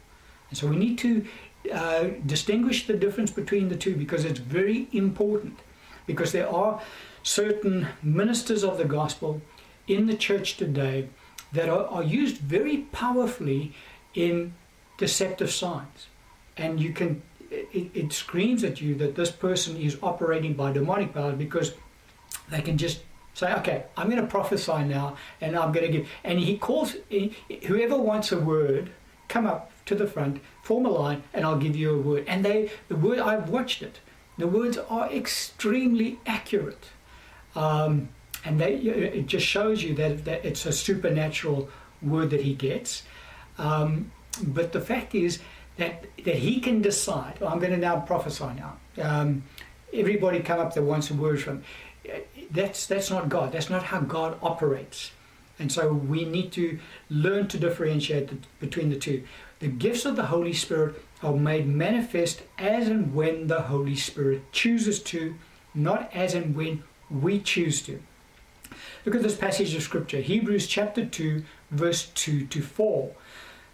And 0.48 0.58
so 0.58 0.68
we 0.68 0.76
need 0.76 0.98
to 0.98 1.26
uh, 1.72 2.10
distinguish 2.24 2.86
the 2.86 2.94
difference 2.94 3.30
between 3.30 3.68
the 3.68 3.76
two 3.76 3.96
because 3.96 4.24
it's 4.24 4.38
very 4.38 4.88
important. 4.92 5.58
Because 6.06 6.32
there 6.32 6.48
are 6.48 6.80
certain 7.22 7.88
ministers 8.02 8.62
of 8.62 8.78
the 8.78 8.84
gospel 8.84 9.42
in 9.88 10.06
the 10.06 10.16
church 10.16 10.56
today 10.56 11.08
that 11.52 11.68
are, 11.68 11.86
are 11.86 12.02
used 12.02 12.38
very 12.38 12.78
powerfully 12.92 13.72
in 14.14 14.54
deceptive 14.98 15.50
signs. 15.50 16.06
And 16.56 16.80
you 16.80 16.92
can 16.92 17.22
it, 17.50 17.90
it 17.94 18.12
screams 18.12 18.64
at 18.64 18.80
you 18.80 18.94
that 18.96 19.14
this 19.14 19.30
person 19.30 19.76
is 19.76 19.98
operating 20.02 20.54
by 20.54 20.72
demonic 20.72 21.14
power 21.14 21.32
because 21.32 21.74
they 22.50 22.60
can 22.60 22.78
just 22.78 23.02
say, 23.34 23.52
okay, 23.54 23.84
I'm 23.96 24.08
going 24.08 24.20
to 24.20 24.26
prophesy 24.26 24.84
now, 24.84 25.16
and 25.40 25.56
I'm 25.56 25.72
going 25.72 25.86
to 25.86 25.98
give. 25.98 26.08
And 26.24 26.38
he 26.38 26.56
calls 26.56 26.96
whoever 27.66 27.96
wants 27.96 28.32
a 28.32 28.38
word, 28.38 28.90
come 29.28 29.46
up 29.46 29.70
to 29.86 29.94
the 29.94 30.06
front, 30.06 30.40
form 30.62 30.86
a 30.86 30.90
line, 30.90 31.22
and 31.32 31.44
I'll 31.44 31.58
give 31.58 31.76
you 31.76 31.94
a 31.94 31.98
word. 31.98 32.24
And 32.26 32.44
they, 32.44 32.70
the 32.88 32.96
word, 32.96 33.18
I've 33.18 33.48
watched 33.48 33.82
it. 33.82 34.00
The 34.38 34.46
words 34.46 34.76
are 34.76 35.10
extremely 35.10 36.18
accurate, 36.26 36.90
um, 37.54 38.10
and 38.44 38.60
they, 38.60 38.74
it 38.74 39.26
just 39.26 39.46
shows 39.46 39.82
you 39.82 39.94
that, 39.94 40.24
that 40.26 40.44
it's 40.44 40.66
a 40.66 40.72
supernatural 40.72 41.70
word 42.02 42.30
that 42.30 42.42
he 42.42 42.54
gets. 42.54 43.04
Um, 43.56 44.12
but 44.42 44.72
the 44.72 44.80
fact 44.80 45.14
is, 45.14 45.40
that 45.76 46.04
that 46.24 46.36
he 46.36 46.60
can 46.60 46.82
decide. 46.82 47.38
Oh, 47.40 47.46
I'm 47.46 47.58
going 47.58 47.72
to 47.72 47.78
now 47.78 48.00
prophesy 48.00 48.50
now. 48.56 48.76
Um, 49.02 49.44
everybody 49.92 50.40
come 50.40 50.60
up 50.60 50.74
that 50.74 50.82
wants 50.82 51.10
a 51.10 51.14
word 51.14 51.40
from. 51.40 51.62
That's 52.50 52.86
that's 52.86 53.10
not 53.10 53.28
God. 53.28 53.52
That's 53.52 53.70
not 53.70 53.84
how 53.84 54.00
God 54.00 54.38
operates. 54.42 55.12
And 55.58 55.72
so 55.72 55.92
we 55.92 56.24
need 56.24 56.52
to 56.52 56.78
learn 57.08 57.48
to 57.48 57.58
differentiate 57.58 58.28
the, 58.28 58.36
between 58.60 58.90
the 58.90 58.96
two. 58.96 59.24
The 59.58 59.68
gifts 59.68 60.04
of 60.04 60.16
the 60.16 60.26
Holy 60.26 60.52
Spirit 60.52 61.02
are 61.22 61.34
made 61.34 61.66
manifest 61.66 62.42
as 62.58 62.88
and 62.88 63.14
when 63.14 63.46
the 63.46 63.62
Holy 63.62 63.96
Spirit 63.96 64.52
chooses 64.52 65.02
to, 65.04 65.34
not 65.74 66.10
as 66.14 66.34
and 66.34 66.54
when 66.54 66.82
we 67.10 67.40
choose 67.40 67.80
to. 67.82 68.00
Look 69.04 69.14
at 69.14 69.22
this 69.22 69.36
passage 69.36 69.74
of 69.74 69.82
Scripture, 69.82 70.20
Hebrews 70.20 70.66
chapter 70.66 71.06
2, 71.06 71.42
verse 71.70 72.06
2 72.14 72.46
to 72.46 72.60
4. 72.60 73.12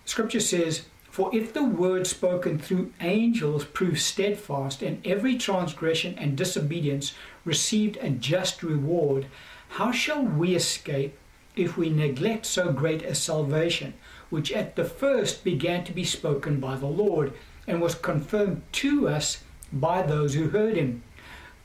Scripture 0.05 0.41
says, 0.41 0.85
for 1.13 1.29
if 1.35 1.53
the 1.53 1.63
word 1.63 2.07
spoken 2.07 2.59
through 2.59 2.95
angels 3.03 3.67
proved 3.67 4.01
steadfast, 4.01 4.81
and 4.81 5.07
every 5.07 5.37
transgression 5.37 6.17
and 6.17 6.39
disobedience 6.39 7.13
received 7.45 7.99
a 8.01 8.09
just 8.09 8.63
reward, 8.63 9.27
how 9.69 9.93
shall 9.93 10.23
we 10.23 10.55
escape 10.55 11.19
if 11.55 11.77
we 11.77 11.91
neglect 11.91 12.47
so 12.47 12.73
great 12.73 13.03
a 13.03 13.15
salvation, 13.15 13.93
which 14.33 14.51
at 14.51 14.77
the 14.77 14.85
first 14.85 15.45
began 15.45 15.85
to 15.85 15.93
be 15.93 16.05
spoken 16.05 16.59
by 16.59 16.75
the 16.75 16.87
Lord, 16.87 17.35
and 17.67 17.83
was 17.83 17.95
confirmed 17.95 18.63
to 18.73 19.07
us 19.07 19.45
by 19.71 20.01
those 20.01 20.33
who 20.33 20.49
heard 20.49 20.75
him. 20.75 21.03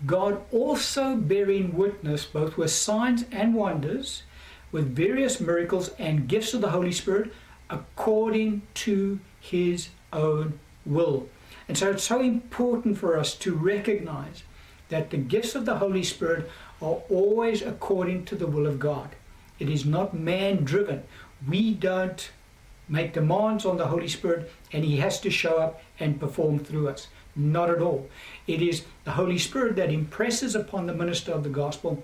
God 0.06 0.42
also 0.52 1.16
bearing 1.16 1.78
witness 1.78 2.26
both 2.26 2.58
with 2.58 2.70
signs 2.70 3.24
and 3.32 3.56
wonders, 3.56 4.24
with 4.70 4.94
various 4.94 5.40
miracles 5.40 5.92
and 5.98 6.28
gifts 6.28 6.54
of 6.54 6.60
the 6.60 6.72
Holy 6.72 6.92
Spirit, 6.92 7.32
according 7.70 8.64
to 8.74 9.22
his 9.40 9.88
own 10.12 10.60
will. 10.86 11.30
And 11.70 11.78
so 11.78 11.92
it's 11.92 12.04
so 12.04 12.20
important 12.20 12.98
for 12.98 13.18
us 13.18 13.34
to 13.36 13.56
recognize 13.56 14.44
that 14.90 15.10
the 15.10 15.18
gifts 15.18 15.56
of 15.56 15.66
the 15.66 15.78
Holy 15.78 16.04
Spirit 16.04 16.52
are 16.82 17.00
always 17.10 17.62
according 17.62 18.26
to 18.26 18.36
the 18.36 18.48
will 18.48 18.68
of 18.68 18.78
God. 18.78 19.16
It 19.58 19.70
is 19.70 19.86
not 19.86 20.14
man 20.14 20.66
driven. 20.66 21.04
We 21.48 21.74
don't 21.74 22.30
make 22.88 23.14
demands 23.14 23.66
on 23.66 23.78
the 23.78 23.88
Holy 23.88 24.08
Spirit 24.08 24.52
and 24.72 24.84
He 24.84 24.98
has 24.98 25.20
to 25.22 25.30
show 25.30 25.58
up 25.58 25.82
and 26.00 26.20
perform 26.20 26.60
through 26.60 26.90
us. 26.90 27.08
Not 27.36 27.70
at 27.70 27.82
all. 27.82 28.10
It 28.48 28.62
is 28.62 28.86
the 29.04 29.12
Holy 29.12 29.38
Spirit 29.38 29.76
that 29.76 29.92
impresses 29.92 30.56
upon 30.56 30.88
the 30.88 30.94
minister 30.94 31.32
of 31.32 31.44
the 31.44 31.50
gospel 31.50 32.04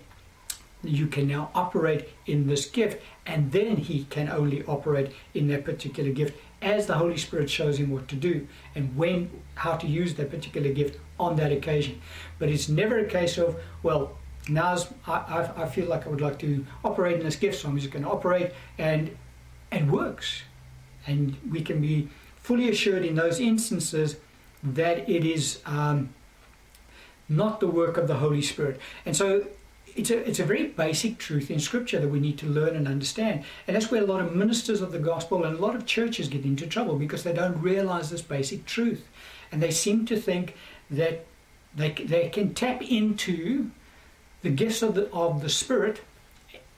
you 0.84 1.08
can 1.08 1.28
now 1.28 1.50
operate 1.56 2.10
in 2.26 2.48
this 2.48 2.66
gift, 2.66 3.02
and 3.26 3.52
then 3.52 3.78
he 3.78 4.06
can 4.06 4.30
only 4.30 4.64
operate 4.66 5.12
in 5.34 5.48
that 5.48 5.64
particular 5.64 6.12
gift 6.12 6.38
as 6.62 6.88
the 6.88 6.96
Holy 6.96 7.18
Spirit 7.18 7.50
shows 7.50 7.80
him 7.80 7.92
what 7.92 8.08
to 8.08 8.16
do 8.16 8.48
and 8.76 8.96
when, 8.96 9.30
how 9.56 9.76
to 9.76 9.88
use 9.88 10.14
that 10.16 10.30
particular 10.30 10.72
gift 10.72 11.00
on 11.20 11.36
that 11.36 11.52
occasion. 11.52 12.02
But 12.40 12.50
it's 12.50 12.70
never 12.70 13.00
a 13.00 13.06
case 13.06 13.38
of, 13.38 13.60
well, 13.82 14.18
now 14.50 14.78
I, 15.08 15.50
I 15.56 15.68
feel 15.68 15.88
like 15.88 16.06
I 16.06 16.10
would 16.10 16.22
like 16.22 16.40
to 16.40 16.66
operate 16.84 17.18
in 17.18 17.24
this 17.24 17.36
gift, 17.36 17.62
so 17.62 17.70
I'm 17.70 17.78
just 17.78 17.92
going 17.92 18.04
to 18.04 18.12
operate, 18.12 18.52
and 18.78 19.16
it 19.72 19.86
works, 19.88 20.44
and 21.06 21.38
we 21.50 21.62
can 21.62 21.82
be 21.82 22.10
fully 22.38 22.70
assured 22.70 23.06
in 23.06 23.16
those 23.16 23.40
instances 23.40 24.18
that 24.64 25.10
it 25.10 25.26
is 25.26 25.60
um, 25.66 26.14
not 27.30 27.60
the 27.60 27.68
work 27.68 27.98
of 27.98 28.08
the 28.08 28.16
Holy 28.16 28.42
Spirit. 28.42 28.80
And 29.06 29.16
so 29.16 29.48
it's 29.96 30.10
a, 30.10 30.28
it's 30.28 30.40
a 30.40 30.46
very 30.46 30.68
basic 30.68 31.18
truth 31.18 31.52
in 31.52 31.60
Scripture 31.60 32.00
that 32.00 32.08
we 32.08 32.20
need 32.20 32.38
to 32.40 32.48
learn 32.48 32.76
and 32.76 32.88
understand. 32.88 33.44
And 33.68 33.76
that's 33.76 33.92
where 33.92 34.02
a 34.02 34.06
lot 34.06 34.22
of 34.22 34.36
ministers 34.36 34.82
of 34.82 34.92
the 34.92 35.00
gospel 35.00 35.44
and 35.44 35.58
a 35.58 35.62
lot 35.62 35.76
of 35.76 35.86
churches 35.86 36.28
get 36.28 36.46
into 36.46 36.68
trouble 36.68 36.98
because 36.98 37.24
they 37.24 37.34
don't 37.34 37.62
realize 37.62 38.10
this 38.10 38.22
basic 38.22 38.66
truth. 38.66 39.08
And 39.52 39.62
they 39.62 39.72
seem 39.72 40.06
to 40.08 40.20
think 40.20 40.56
that 40.90 41.26
they, 41.76 41.92
they 41.92 42.30
can 42.30 42.54
tap 42.54 42.82
into 42.82 43.72
the 44.42 44.50
gifts 44.50 44.82
of 44.82 44.96
the, 44.96 45.12
of 45.12 45.42
the 45.42 45.50
Spirit 45.50 46.02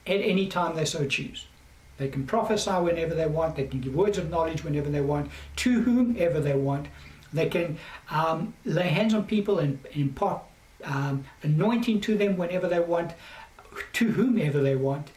at 0.08 0.22
any 0.22 0.48
time 0.48 0.75
they 0.75 0.86
so 0.86 1.05
choose. 1.05 1.48
They 1.97 2.07
can 2.09 2.25
prophesy 2.25 2.71
whenever 2.71 3.15
they 3.15 3.27
want, 3.27 3.55
they 3.55 3.67
can 3.67 3.79
give 3.79 3.95
words 3.95 4.17
of 4.17 4.29
knowledge 4.29 4.63
whenever 4.63 4.89
they 4.89 5.01
want, 5.01 5.31
to 5.57 5.81
whomever 5.81 6.39
they 6.39 6.55
want. 6.55 6.87
They 7.31 7.49
can 7.49 7.77
um, 8.09 8.53
lay 8.65 8.87
hands 8.89 9.13
on 9.13 9.25
people 9.25 9.59
and, 9.59 9.79
impart 9.91 10.41
um, 10.83 11.25
anointing 11.41 12.01
to 12.01 12.17
them 12.17 12.37
whenever 12.37 12.67
they 12.67 12.79
want, 12.79 13.13
to 13.93 14.11
whomever 14.11 14.61
they 14.61 14.75
want. 14.75 15.11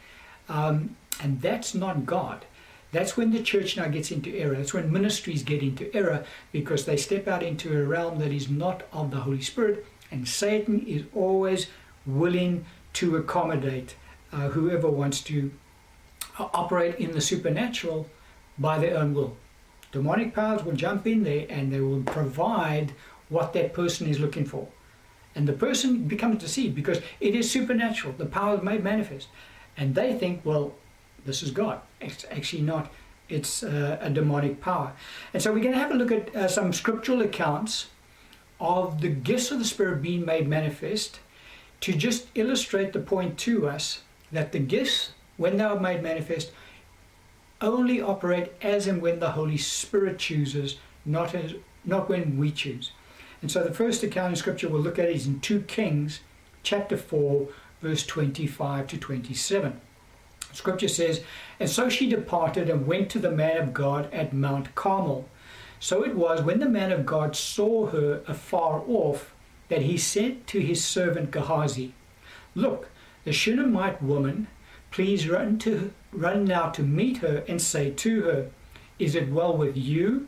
Um, 0.47 0.95
and 1.21 1.41
that's 1.41 1.75
not 1.75 2.05
God. 2.05 2.45
That's 2.91 3.15
when 3.15 3.31
the 3.31 3.43
church 3.43 3.77
now 3.77 3.87
gets 3.87 4.09
into 4.09 4.35
error. 4.35 4.55
That's 4.55 4.73
when 4.73 4.91
ministries 4.91 5.43
get 5.43 5.61
into 5.61 5.93
error 5.95 6.25
because 6.51 6.85
they 6.85 6.97
step 6.97 7.27
out 7.27 7.43
into 7.43 7.77
a 7.77 7.83
realm 7.83 8.19
that 8.19 8.31
is 8.31 8.49
not 8.49 8.83
of 8.91 9.11
the 9.11 9.17
Holy 9.17 9.41
Spirit. 9.41 9.85
And 10.11 10.27
Satan 10.27 10.85
is 10.87 11.03
always 11.13 11.67
willing 12.05 12.65
to 12.93 13.15
accommodate 13.15 13.95
uh, 14.31 14.49
whoever 14.49 14.89
wants 14.89 15.21
to 15.21 15.51
operate 16.39 16.95
in 16.95 17.11
the 17.11 17.21
supernatural 17.21 18.07
by 18.57 18.77
their 18.77 18.97
own 18.97 19.13
will. 19.13 19.37
Demonic 19.91 20.33
powers 20.35 20.63
will 20.63 20.73
jump 20.73 21.07
in 21.07 21.23
there 21.23 21.45
and 21.49 21.71
they 21.71 21.79
will 21.79 22.03
provide 22.03 22.93
what 23.29 23.53
that 23.53 23.73
person 23.73 24.07
is 24.07 24.19
looking 24.19 24.45
for. 24.45 24.67
And 25.35 25.47
the 25.47 25.53
person 25.53 26.03
becomes 26.07 26.39
deceived 26.39 26.75
because 26.75 27.01
it 27.19 27.35
is 27.35 27.49
supernatural. 27.49 28.13
The 28.17 28.25
power 28.25 28.57
is 28.57 28.63
made 28.63 28.83
manifest. 28.83 29.27
And 29.77 29.95
they 29.95 30.13
think, 30.13 30.41
well, 30.43 30.73
this 31.25 31.41
is 31.43 31.51
God. 31.51 31.81
It's 32.01 32.25
actually 32.31 32.63
not. 32.63 32.91
It's 33.29 33.63
uh, 33.63 33.99
a 34.01 34.09
demonic 34.09 34.59
power. 34.59 34.93
And 35.33 35.41
so 35.41 35.53
we're 35.53 35.63
going 35.63 35.73
to 35.73 35.79
have 35.79 35.91
a 35.91 35.95
look 35.95 36.11
at 36.11 36.35
uh, 36.35 36.47
some 36.47 36.73
scriptural 36.73 37.21
accounts 37.21 37.87
of 38.59 39.01
the 39.01 39.09
gifts 39.09 39.51
of 39.51 39.59
the 39.59 39.65
Spirit 39.65 40.01
being 40.01 40.25
made 40.25 40.47
manifest 40.47 41.19
to 41.81 41.93
just 41.93 42.27
illustrate 42.35 42.91
the 42.91 42.99
point 42.99 43.37
to 43.39 43.67
us 43.67 44.01
that 44.31 44.51
the 44.51 44.59
gifts, 44.59 45.11
when 45.39 45.57
they 45.57 45.63
are 45.63 45.79
made 45.79 46.03
manifest, 46.03 46.51
only 47.61 48.01
operate 48.01 48.51
as 48.61 48.87
and 48.87 49.01
when 49.01 49.19
the 49.19 49.31
Holy 49.31 49.57
Spirit 49.57 50.19
chooses, 50.19 50.77
not 51.05 51.33
as 51.33 51.55
not 51.85 52.09
when 52.09 52.37
we 52.37 52.51
choose. 52.51 52.91
And 53.41 53.49
so 53.49 53.63
the 53.63 53.73
first 53.73 54.03
account 54.03 54.31
in 54.31 54.35
Scripture 54.35 54.67
we'll 54.67 54.81
look 54.81 54.99
at 54.99 55.09
is 55.09 55.25
in 55.25 55.39
2 55.39 55.61
Kings 55.61 56.19
chapter 56.61 56.97
4, 56.97 57.47
verse 57.81 58.05
25 58.05 58.87
to 58.87 58.97
27. 58.97 59.79
Scripture 60.51 60.89
says, 60.89 61.23
And 61.59 61.69
so 61.69 61.87
she 61.87 62.09
departed 62.09 62.69
and 62.69 62.85
went 62.85 63.09
to 63.11 63.19
the 63.19 63.31
man 63.31 63.57
of 63.57 63.73
God 63.73 64.13
at 64.13 64.33
Mount 64.33 64.75
Carmel. 64.75 65.29
So 65.79 66.03
it 66.03 66.15
was 66.15 66.41
when 66.41 66.59
the 66.59 66.67
man 66.67 66.91
of 66.91 67.05
God 67.05 67.35
saw 67.35 67.87
her 67.87 68.21
afar 68.27 68.83
off 68.87 69.33
that 69.69 69.83
he 69.83 69.97
said 69.97 70.45
to 70.47 70.59
his 70.59 70.83
servant 70.83 71.31
Gehazi, 71.31 71.93
Look, 72.55 72.89
the 73.23 73.31
Shunammite 73.31 74.03
woman, 74.03 74.47
please 74.91 75.29
run 75.29 75.57
to 75.59 75.91
run 76.11 76.45
now 76.45 76.69
to 76.69 76.83
meet 76.83 77.17
her 77.17 77.43
and 77.47 77.61
say 77.61 77.91
to 77.91 78.21
her, 78.23 78.49
Is 78.97 79.15
it 79.15 79.31
well 79.31 79.55
with 79.55 79.77
you? 79.77 80.27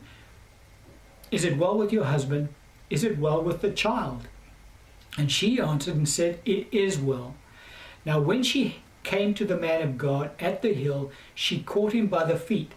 Is 1.30 1.44
it 1.44 1.56
well 1.56 1.76
with 1.76 1.92
your 1.92 2.04
husband? 2.04 2.48
Is 2.90 3.04
it 3.04 3.18
well 3.18 3.42
with 3.42 3.60
the 3.62 3.70
child? 3.70 4.28
And 5.18 5.30
she 5.30 5.60
answered 5.60 5.96
and 5.96 6.08
said, 6.08 6.40
It 6.44 6.68
is 6.72 6.98
well. 6.98 7.34
Now, 8.04 8.20
when 8.20 8.42
she 8.42 8.76
came 9.02 9.34
to 9.34 9.44
the 9.44 9.56
man 9.56 9.82
of 9.82 9.98
God 9.98 10.30
at 10.38 10.62
the 10.62 10.74
hill, 10.74 11.10
she 11.34 11.62
caught 11.62 11.92
him 11.92 12.06
by 12.06 12.24
the 12.24 12.38
feet. 12.38 12.72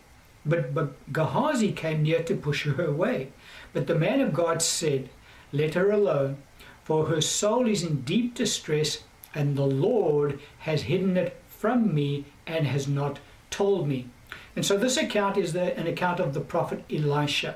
But, 0.45 0.73
but 0.73 0.93
Gehazi 1.11 1.71
came 1.71 2.03
near 2.03 2.23
to 2.23 2.35
push 2.35 2.65
her 2.65 2.85
away. 2.85 3.31
But 3.73 3.87
the 3.87 3.95
man 3.95 4.21
of 4.21 4.33
God 4.33 4.61
said, 4.61 5.09
Let 5.51 5.73
her 5.73 5.91
alone, 5.91 6.37
for 6.83 7.07
her 7.07 7.21
soul 7.21 7.67
is 7.67 7.83
in 7.83 8.01
deep 8.01 8.35
distress, 8.35 9.03
and 9.33 9.55
the 9.55 9.65
Lord 9.65 10.39
has 10.59 10.83
hidden 10.83 11.17
it 11.17 11.35
from 11.65 11.95
me 11.95 12.23
and 12.45 12.67
has 12.67 12.87
not 12.87 13.17
told 13.49 13.87
me. 13.87 14.07
And 14.55 14.63
so 14.63 14.77
this 14.77 14.97
account 14.97 15.35
is 15.35 15.53
the, 15.53 15.75
an 15.79 15.87
account 15.87 16.19
of 16.19 16.35
the 16.35 16.39
prophet 16.39 16.83
Elisha. 16.93 17.55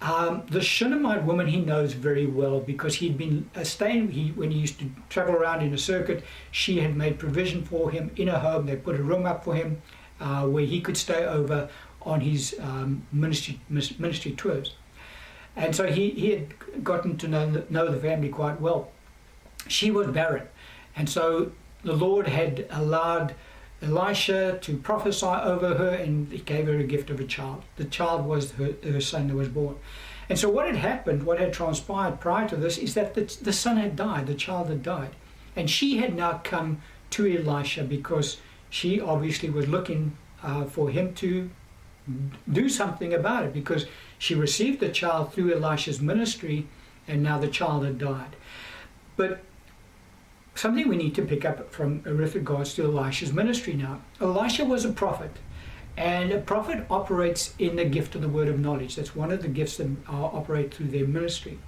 Um, 0.00 0.42
the 0.50 0.60
Shunammite 0.60 1.22
woman 1.22 1.46
he 1.46 1.60
knows 1.60 1.92
very 1.92 2.26
well 2.26 2.58
because 2.58 2.96
he'd 2.96 3.16
been 3.16 3.48
uh, 3.54 3.62
staying, 3.62 4.10
he, 4.10 4.30
when 4.30 4.50
he 4.50 4.58
used 4.58 4.80
to 4.80 4.90
travel 5.08 5.36
around 5.36 5.62
in 5.62 5.72
a 5.72 5.78
circuit, 5.78 6.24
she 6.50 6.80
had 6.80 6.96
made 6.96 7.20
provision 7.20 7.64
for 7.64 7.92
him 7.92 8.10
in 8.16 8.28
a 8.28 8.40
home. 8.40 8.66
They 8.66 8.74
put 8.74 8.98
a 8.98 9.02
room 9.04 9.24
up 9.24 9.44
for 9.44 9.54
him 9.54 9.80
uh, 10.20 10.48
where 10.48 10.64
he 10.64 10.80
could 10.80 10.96
stay 10.96 11.24
over 11.24 11.68
on 12.00 12.22
his 12.22 12.56
um, 12.58 13.06
ministry, 13.12 13.60
ministry 13.68 14.32
tours. 14.32 14.74
And 15.54 15.76
so 15.76 15.86
he, 15.86 16.10
he 16.10 16.30
had 16.30 16.82
gotten 16.82 17.16
to 17.18 17.28
know 17.28 17.62
know 17.70 17.88
the 17.88 18.00
family 18.00 18.30
quite 18.30 18.60
well. 18.60 18.90
She 19.68 19.92
was 19.92 20.08
barren. 20.08 20.48
And 20.96 21.08
so 21.08 21.52
the 21.84 21.94
Lord 21.94 22.28
had 22.28 22.66
allowed 22.70 23.34
Elisha 23.82 24.58
to 24.60 24.76
prophesy 24.76 25.26
over 25.26 25.74
her 25.74 25.90
and 25.90 26.30
he 26.30 26.38
gave 26.38 26.66
her 26.66 26.78
a 26.78 26.84
gift 26.84 27.10
of 27.10 27.18
a 27.18 27.24
child. 27.24 27.62
The 27.76 27.84
child 27.84 28.24
was 28.24 28.52
her, 28.52 28.74
her 28.84 29.00
son 29.00 29.28
that 29.28 29.34
was 29.34 29.48
born. 29.48 29.76
And 30.28 30.38
so, 30.38 30.48
what 30.48 30.66
had 30.66 30.76
happened, 30.76 31.24
what 31.24 31.40
had 31.40 31.52
transpired 31.52 32.20
prior 32.20 32.48
to 32.48 32.56
this, 32.56 32.78
is 32.78 32.94
that 32.94 33.14
the, 33.14 33.22
the 33.42 33.52
son 33.52 33.76
had 33.76 33.96
died, 33.96 34.28
the 34.28 34.34
child 34.34 34.68
had 34.68 34.82
died. 34.82 35.10
And 35.56 35.68
she 35.68 35.98
had 35.98 36.14
now 36.14 36.40
come 36.44 36.80
to 37.10 37.26
Elisha 37.26 37.84
because 37.84 38.38
she 38.70 39.00
obviously 39.00 39.50
was 39.50 39.68
looking 39.68 40.16
uh, 40.42 40.64
for 40.64 40.88
him 40.88 41.12
to 41.14 41.50
do 42.50 42.68
something 42.68 43.12
about 43.12 43.44
it 43.44 43.52
because 43.52 43.86
she 44.18 44.34
received 44.34 44.80
the 44.80 44.88
child 44.88 45.32
through 45.32 45.54
Elisha's 45.54 46.00
ministry 46.00 46.66
and 47.06 47.22
now 47.22 47.38
the 47.38 47.48
child 47.48 47.84
had 47.84 47.98
died. 47.98 48.36
But 49.16 49.42
something 50.54 50.88
we 50.88 50.96
need 50.96 51.14
to 51.14 51.22
pick 51.22 51.44
up 51.44 51.72
from 51.72 52.02
with 52.02 52.34
regards 52.34 52.74
to 52.74 52.84
Elisha's 52.84 53.32
ministry 53.32 53.74
now. 53.74 54.00
Elisha 54.20 54.64
was 54.64 54.84
a 54.84 54.92
prophet, 54.92 55.30
and 55.96 56.32
a 56.32 56.40
prophet 56.40 56.84
operates 56.90 57.54
in 57.58 57.76
the 57.76 57.84
gift 57.84 58.14
of 58.14 58.22
the 58.22 58.28
word 58.28 58.48
of 58.48 58.58
knowledge. 58.58 58.96
That's 58.96 59.16
one 59.16 59.32
of 59.32 59.42
the 59.42 59.48
gifts 59.48 59.76
that 59.78 59.88
operate 60.08 60.74
through 60.74 60.88
their 60.88 61.06
ministry. 61.06 61.58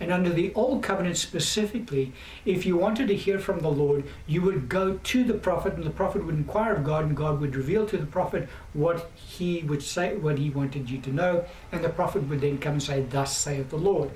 And 0.00 0.10
under 0.12 0.30
the 0.30 0.52
Old 0.54 0.82
Covenant 0.82 1.16
specifically, 1.16 2.12
if 2.44 2.66
you 2.66 2.76
wanted 2.76 3.06
to 3.08 3.14
hear 3.14 3.38
from 3.38 3.60
the 3.60 3.70
Lord, 3.70 4.04
you 4.26 4.42
would 4.42 4.68
go 4.68 4.98
to 4.98 5.22
the 5.22 5.34
prophet, 5.34 5.74
and 5.74 5.84
the 5.84 5.90
prophet 5.90 6.24
would 6.26 6.34
inquire 6.34 6.74
of 6.74 6.82
God, 6.84 7.04
and 7.04 7.16
God 7.16 7.40
would 7.40 7.54
reveal 7.54 7.86
to 7.86 7.96
the 7.96 8.06
prophet 8.06 8.48
what 8.72 9.10
he 9.14 9.62
would 9.62 9.82
say, 9.82 10.16
what 10.16 10.38
he 10.38 10.50
wanted 10.50 10.90
you 10.90 11.00
to 11.02 11.12
know, 11.12 11.44
and 11.70 11.84
the 11.84 11.88
prophet 11.88 12.28
would 12.28 12.40
then 12.40 12.58
come 12.58 12.72
and 12.74 12.82
say, 12.82 13.02
Thus 13.02 13.36
saith 13.36 13.70
the 13.70 13.76
Lord. 13.76 14.10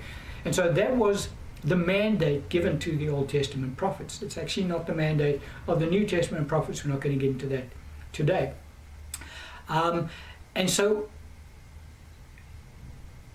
And 0.44 0.54
so 0.54 0.72
that 0.72 0.96
was 0.96 1.28
the 1.66 1.76
mandate 1.76 2.48
given 2.48 2.78
to 2.78 2.96
the 2.96 3.08
Old 3.08 3.28
Testament 3.28 3.76
prophets. 3.76 4.22
It's 4.22 4.38
actually 4.38 4.66
not 4.66 4.86
the 4.86 4.94
mandate 4.94 5.40
of 5.66 5.80
the 5.80 5.86
New 5.86 6.06
Testament 6.06 6.46
prophets. 6.46 6.84
We're 6.84 6.92
not 6.92 7.00
going 7.00 7.18
to 7.18 7.20
get 7.20 7.32
into 7.32 7.46
that 7.48 7.64
today. 8.12 8.52
Um, 9.68 10.08
and 10.54 10.70
so 10.70 11.08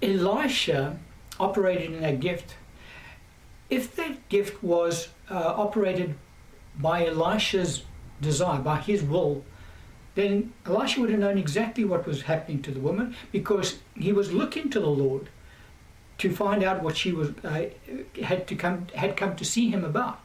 Elisha 0.01 0.97
operated 1.41 1.91
in 1.91 2.01
that 2.01 2.21
gift. 2.21 2.55
If 3.69 3.95
that 3.97 4.29
gift 4.29 4.63
was 4.63 5.09
uh, 5.29 5.35
operated 5.35 6.15
by 6.77 7.05
Elisha's 7.05 7.83
desire, 8.21 8.59
by 8.59 8.77
his 8.77 9.03
will, 9.03 9.43
then 10.15 10.53
Elisha 10.65 11.01
would 11.01 11.09
have 11.09 11.19
known 11.19 11.37
exactly 11.37 11.83
what 11.83 12.07
was 12.07 12.23
happening 12.23 12.61
to 12.61 12.71
the 12.71 12.79
woman 12.79 13.13
because 13.33 13.79
he 13.93 14.13
was 14.13 14.31
looking 14.31 14.69
to 14.69 14.79
the 14.79 14.87
Lord 14.87 15.27
to 16.21 16.31
find 16.31 16.63
out 16.63 16.83
what 16.83 16.95
she 16.95 17.11
was 17.11 17.29
uh, 17.43 17.65
had 18.23 18.47
to 18.47 18.55
come 18.55 18.87
had 18.95 19.17
come 19.17 19.35
to 19.35 19.45
see 19.45 19.69
him 19.69 19.83
about. 19.83 20.19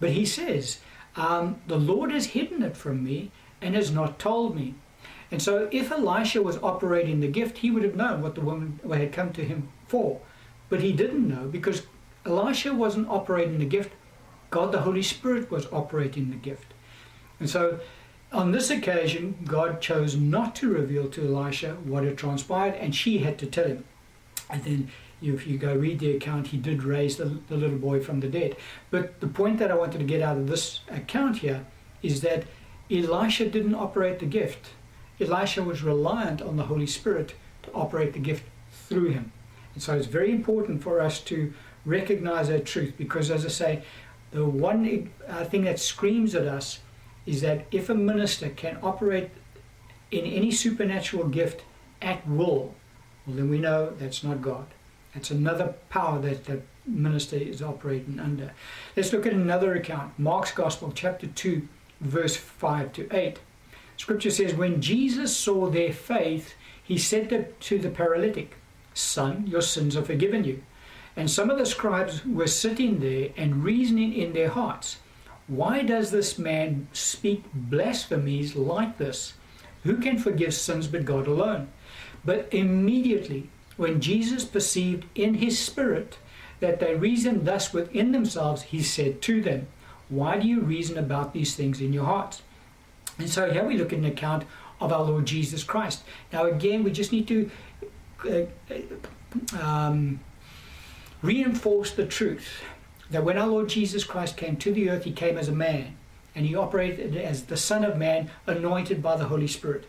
But 0.00 0.10
he 0.10 0.24
says, 0.24 0.78
um, 1.16 1.60
"The 1.66 1.78
Lord 1.78 2.10
has 2.12 2.26
hidden 2.26 2.62
it 2.62 2.76
from 2.76 3.04
me 3.04 3.30
and 3.60 3.74
has 3.74 3.90
not 3.90 4.18
told 4.18 4.56
me." 4.56 4.74
And 5.32 5.42
so, 5.42 5.68
if 5.72 5.90
Elisha 5.90 6.42
was 6.42 6.58
operating 6.58 7.20
the 7.20 7.28
gift, 7.28 7.58
he 7.58 7.70
would 7.70 7.82
have 7.82 7.96
known 7.96 8.22
what 8.22 8.34
the 8.34 8.40
woman 8.40 8.78
had 8.88 9.12
come 9.12 9.32
to 9.32 9.44
him 9.44 9.68
for. 9.88 10.20
But 10.68 10.82
he 10.82 10.92
didn't 10.92 11.26
know 11.26 11.48
because 11.48 11.82
Elisha 12.24 12.72
wasn't 12.74 13.08
operating 13.08 13.58
the 13.58 13.64
gift. 13.64 13.92
God, 14.50 14.70
the 14.70 14.82
Holy 14.82 15.02
Spirit, 15.02 15.50
was 15.50 15.66
operating 15.72 16.30
the 16.30 16.36
gift. 16.36 16.74
And 17.40 17.48
so, 17.48 17.80
on 18.30 18.52
this 18.52 18.70
occasion, 18.70 19.38
God 19.44 19.80
chose 19.80 20.16
not 20.16 20.54
to 20.56 20.72
reveal 20.72 21.08
to 21.08 21.26
Elisha 21.26 21.74
what 21.84 22.04
had 22.04 22.16
transpired, 22.16 22.74
and 22.74 22.94
she 22.94 23.18
had 23.18 23.38
to 23.38 23.46
tell 23.46 23.66
him. 23.66 23.84
And 24.48 24.62
then, 24.64 24.90
if 25.22 25.46
you 25.46 25.56
go 25.56 25.74
read 25.74 26.00
the 26.00 26.16
account, 26.16 26.48
he 26.48 26.56
did 26.56 26.82
raise 26.82 27.16
the, 27.16 27.38
the 27.48 27.56
little 27.56 27.78
boy 27.78 28.00
from 28.00 28.20
the 28.20 28.28
dead. 28.28 28.56
But 28.90 29.20
the 29.20 29.28
point 29.28 29.58
that 29.58 29.70
I 29.70 29.74
wanted 29.74 29.98
to 29.98 30.04
get 30.04 30.22
out 30.22 30.36
of 30.36 30.48
this 30.48 30.80
account 30.88 31.38
here 31.38 31.64
is 32.02 32.20
that 32.22 32.44
Elisha 32.90 33.48
didn't 33.48 33.74
operate 33.74 34.18
the 34.18 34.26
gift. 34.26 34.70
Elisha 35.20 35.62
was 35.62 35.82
reliant 35.82 36.42
on 36.42 36.56
the 36.56 36.64
Holy 36.64 36.86
Spirit 36.86 37.34
to 37.62 37.72
operate 37.72 38.12
the 38.12 38.18
gift 38.18 38.44
through 38.70 39.10
him. 39.10 39.32
And 39.74 39.82
so 39.82 39.96
it's 39.96 40.06
very 40.06 40.32
important 40.32 40.82
for 40.82 41.00
us 41.00 41.20
to 41.20 41.52
recognize 41.84 42.48
that 42.48 42.66
truth 42.66 42.94
because, 42.98 43.30
as 43.30 43.44
I 43.44 43.48
say, 43.48 43.82
the 44.32 44.44
one 44.44 45.10
uh, 45.28 45.44
thing 45.44 45.64
that 45.64 45.78
screams 45.78 46.34
at 46.34 46.46
us 46.46 46.80
is 47.26 47.40
that 47.42 47.66
if 47.70 47.88
a 47.88 47.94
minister 47.94 48.48
can 48.48 48.78
operate 48.82 49.30
in 50.10 50.24
any 50.24 50.50
supernatural 50.50 51.28
gift 51.28 51.62
at 52.00 52.26
will, 52.26 52.74
well, 53.26 53.36
then 53.36 53.48
we 53.48 53.58
know 53.58 53.90
that's 53.98 54.24
not 54.24 54.42
God. 54.42 54.66
That's 55.14 55.30
another 55.30 55.74
power 55.90 56.18
that 56.20 56.44
the 56.46 56.62
minister 56.86 57.36
is 57.36 57.62
operating 57.62 58.18
under. 58.18 58.52
Let's 58.96 59.12
look 59.12 59.26
at 59.26 59.32
another 59.32 59.74
account 59.74 60.18
Mark's 60.18 60.52
Gospel, 60.52 60.92
chapter 60.94 61.26
2, 61.26 61.68
verse 62.00 62.36
5 62.36 62.92
to 62.94 63.08
8. 63.12 63.38
Scripture 63.96 64.30
says, 64.30 64.54
When 64.54 64.80
Jesus 64.80 65.36
saw 65.36 65.68
their 65.68 65.92
faith, 65.92 66.54
he 66.82 66.98
said 66.98 67.54
to 67.60 67.78
the 67.78 67.90
paralytic, 67.90 68.56
Son, 68.94 69.46
your 69.46 69.62
sins 69.62 69.96
are 69.96 70.04
forgiven 70.04 70.44
you. 70.44 70.62
And 71.14 71.30
some 71.30 71.50
of 71.50 71.58
the 71.58 71.66
scribes 71.66 72.24
were 72.24 72.46
sitting 72.46 73.00
there 73.00 73.30
and 73.36 73.62
reasoning 73.62 74.14
in 74.14 74.32
their 74.32 74.48
hearts, 74.48 74.98
Why 75.46 75.82
does 75.82 76.10
this 76.10 76.38
man 76.38 76.88
speak 76.92 77.44
blasphemies 77.54 78.56
like 78.56 78.98
this? 78.98 79.34
Who 79.84 79.98
can 79.98 80.18
forgive 80.18 80.54
sins 80.54 80.86
but 80.86 81.04
God 81.04 81.26
alone? 81.26 81.68
But 82.24 82.48
immediately, 82.52 83.50
when 83.82 84.00
Jesus 84.00 84.44
perceived 84.44 85.06
in 85.16 85.34
his 85.34 85.58
spirit 85.58 86.16
that 86.60 86.78
they 86.78 86.94
reasoned 86.94 87.44
thus 87.44 87.72
within 87.72 88.12
themselves, 88.12 88.62
he 88.62 88.80
said 88.80 89.20
to 89.22 89.42
them, 89.42 89.66
Why 90.08 90.38
do 90.38 90.46
you 90.46 90.60
reason 90.60 90.96
about 90.96 91.32
these 91.32 91.56
things 91.56 91.80
in 91.80 91.92
your 91.92 92.04
hearts? 92.04 92.42
And 93.18 93.28
so 93.28 93.50
here 93.50 93.64
we 93.64 93.76
look 93.76 93.92
at 93.92 93.98
an 93.98 94.04
account 94.04 94.44
of 94.80 94.92
our 94.92 95.02
Lord 95.02 95.26
Jesus 95.26 95.64
Christ. 95.64 96.04
Now, 96.32 96.44
again, 96.44 96.84
we 96.84 96.92
just 96.92 97.10
need 97.10 97.26
to 97.26 97.50
uh, 98.30 99.60
um, 99.60 100.20
reinforce 101.20 101.90
the 101.90 102.06
truth 102.06 102.62
that 103.10 103.24
when 103.24 103.36
our 103.36 103.48
Lord 103.48 103.68
Jesus 103.68 104.04
Christ 104.04 104.36
came 104.36 104.56
to 104.58 104.72
the 104.72 104.90
earth, 104.90 105.02
he 105.02 105.12
came 105.12 105.36
as 105.36 105.48
a 105.48 105.52
man 105.52 105.96
and 106.36 106.46
he 106.46 106.54
operated 106.54 107.16
as 107.16 107.46
the 107.46 107.56
Son 107.56 107.84
of 107.84 107.98
Man, 107.98 108.30
anointed 108.46 109.02
by 109.02 109.16
the 109.16 109.24
Holy 109.24 109.48
Spirit. 109.48 109.86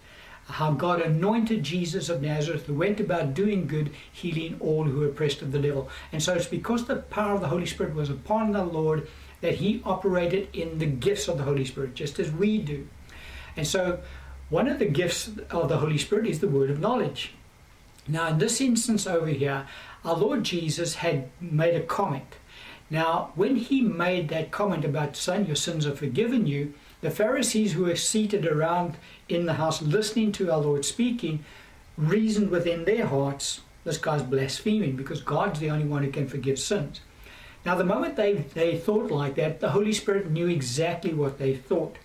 How 0.47 0.71
God 0.71 1.01
anointed 1.01 1.63
Jesus 1.63 2.10
of 2.10 2.21
Nazareth, 2.21 2.65
who 2.65 2.73
went 2.73 2.99
about 2.99 3.34
doing 3.34 3.65
good, 3.65 3.91
healing 4.12 4.58
all 4.60 4.84
who 4.84 4.99
were 4.99 5.08
oppressed 5.08 5.41
of 5.41 5.51
the 5.51 5.60
devil. 5.60 5.89
And 6.12 6.21
so 6.21 6.34
it's 6.34 6.47
because 6.47 6.86
the 6.86 6.97
power 6.97 7.36
of 7.36 7.41
the 7.41 7.47
Holy 7.47 7.65
Spirit 7.65 7.95
was 7.95 8.10
upon 8.10 8.51
the 8.51 8.63
Lord 8.63 9.08
that 9.41 9.56
he 9.56 9.82
operated 9.86 10.49
in 10.53 10.79
the 10.79 10.86
gifts 10.86 11.27
of 11.27 11.38
the 11.38 11.43
Holy 11.43 11.65
Spirit, 11.65 11.95
just 11.95 12.19
as 12.19 12.32
we 12.32 12.58
do. 12.58 12.88
And 13.56 13.67
so, 13.67 13.99
one 14.49 14.67
of 14.67 14.79
the 14.79 14.86
gifts 14.86 15.29
of 15.49 15.69
the 15.69 15.77
Holy 15.77 15.97
Spirit 15.97 16.27
is 16.27 16.39
the 16.39 16.47
word 16.47 16.69
of 16.69 16.79
knowledge. 16.79 17.34
Now, 18.08 18.27
in 18.27 18.38
this 18.38 18.62
instance 18.62 19.08
over 19.08 19.27
here, 19.27 19.67
our 20.03 20.15
Lord 20.15 20.43
Jesus 20.43 20.95
had 20.95 21.29
made 21.39 21.75
a 21.75 21.84
comment. 21.84 22.36
Now, 22.89 23.32
when 23.36 23.56
he 23.56 23.82
made 23.82 24.29
that 24.29 24.51
comment 24.51 24.86
about 24.86 25.15
son, 25.15 25.45
your 25.45 25.56
sins 25.56 25.86
are 25.88 25.95
forgiven 25.95 26.45
you, 26.45 26.73
the 27.04 27.12
Pharisees 27.12 27.74
who 27.74 27.84
were 27.84 27.96
seated 27.96 28.46
around 28.48 28.96
in 29.30 29.46
the 29.46 29.54
house 29.54 29.82
listening 29.82 30.32
to 30.34 30.52
our 30.52 30.60
Lord 30.60 30.84
speaking 30.86 31.46
reasoned 31.98 32.50
within 32.50 32.86
their 32.86 33.06
hearts, 33.06 33.62
this 33.84 33.98
guy's 33.98 34.24
blaspheming 34.24 34.96
because 34.96 35.22
God's 35.22 35.60
the 35.60 35.70
only 35.70 35.86
one 35.86 36.04
who 36.04 36.12
can 36.12 36.28
forgive 36.28 36.58
sins. 36.58 37.02
Now, 37.66 37.76
the 37.76 37.86
moment 37.86 38.16
they, 38.16 38.34
they 38.34 38.78
thought 38.78 39.12
like 39.12 39.36
that, 39.36 39.60
the 39.60 39.70
Holy 39.70 39.94
Spirit 39.94 40.32
knew 40.32 40.48
exactly 40.48 41.13
what 41.13 41.38
they 41.38 41.56
thought 41.56 41.98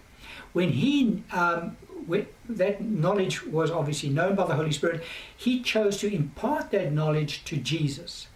when 0.52 0.72
he 0.72 1.22
um, 1.32 1.76
when 2.06 2.26
that 2.48 2.80
knowledge 2.80 3.44
was 3.44 3.70
obviously 3.70 4.08
known 4.08 4.34
by 4.34 4.46
the 4.46 4.54
Holy 4.54 4.72
Spirit, 4.72 5.04
he 5.36 5.62
chose 5.62 5.98
to 5.98 6.12
impart 6.12 6.70
that 6.70 6.92
knowledge 6.92 7.44
to 7.44 7.56
Jesus. 7.56 8.28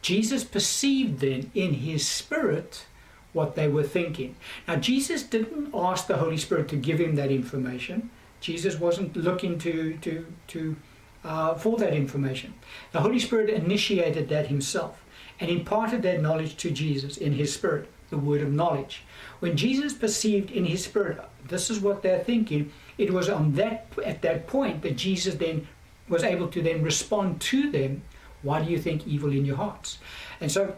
Jesus 0.00 0.42
perceived 0.42 1.20
then 1.20 1.50
in 1.54 1.74
his 1.74 2.06
spirit 2.06 2.86
what 3.32 3.54
they 3.54 3.68
were 3.68 3.82
thinking. 3.82 4.36
Now, 4.66 4.76
Jesus 4.76 5.22
didn't 5.22 5.70
ask 5.74 6.06
the 6.06 6.16
Holy 6.16 6.36
Spirit 6.36 6.68
to 6.68 6.76
give 6.76 6.98
him 6.98 7.14
that 7.16 7.30
information. 7.30 8.10
Jesus 8.40 8.78
wasn't 8.78 9.16
looking 9.16 9.58
to 9.58 9.96
to 9.98 10.26
to 10.48 10.76
uh, 11.24 11.54
for 11.54 11.76
that 11.78 11.92
information. 11.92 12.54
The 12.92 13.00
Holy 13.00 13.18
Spirit 13.18 13.50
initiated 13.50 14.28
that 14.30 14.46
himself 14.46 15.04
and 15.38 15.50
imparted 15.50 16.02
that 16.02 16.20
knowledge 16.20 16.56
to 16.58 16.70
Jesus 16.70 17.16
in 17.16 17.32
his 17.32 17.52
spirit, 17.52 17.88
the 18.10 18.18
word 18.18 18.42
of 18.42 18.52
knowledge. 18.52 19.04
When 19.40 19.56
Jesus 19.56 19.94
perceived 19.94 20.50
in 20.50 20.64
his 20.64 20.84
spirit, 20.84 21.18
this 21.48 21.70
is 21.70 21.80
what 21.80 22.02
they're 22.02 22.24
thinking, 22.24 22.72
it 22.98 23.12
was 23.12 23.28
on 23.28 23.52
that 23.54 23.86
at 24.04 24.22
that 24.22 24.46
point 24.46 24.82
that 24.82 24.96
Jesus 24.96 25.34
then 25.34 25.66
was 26.08 26.22
able 26.24 26.48
to 26.48 26.60
then 26.60 26.82
respond 26.82 27.40
to 27.40 27.70
them, 27.70 28.02
why 28.42 28.62
do 28.62 28.70
you 28.70 28.78
think 28.78 29.06
evil 29.06 29.32
in 29.32 29.44
your 29.44 29.56
hearts? 29.56 29.98
And 30.40 30.50
so 30.50 30.76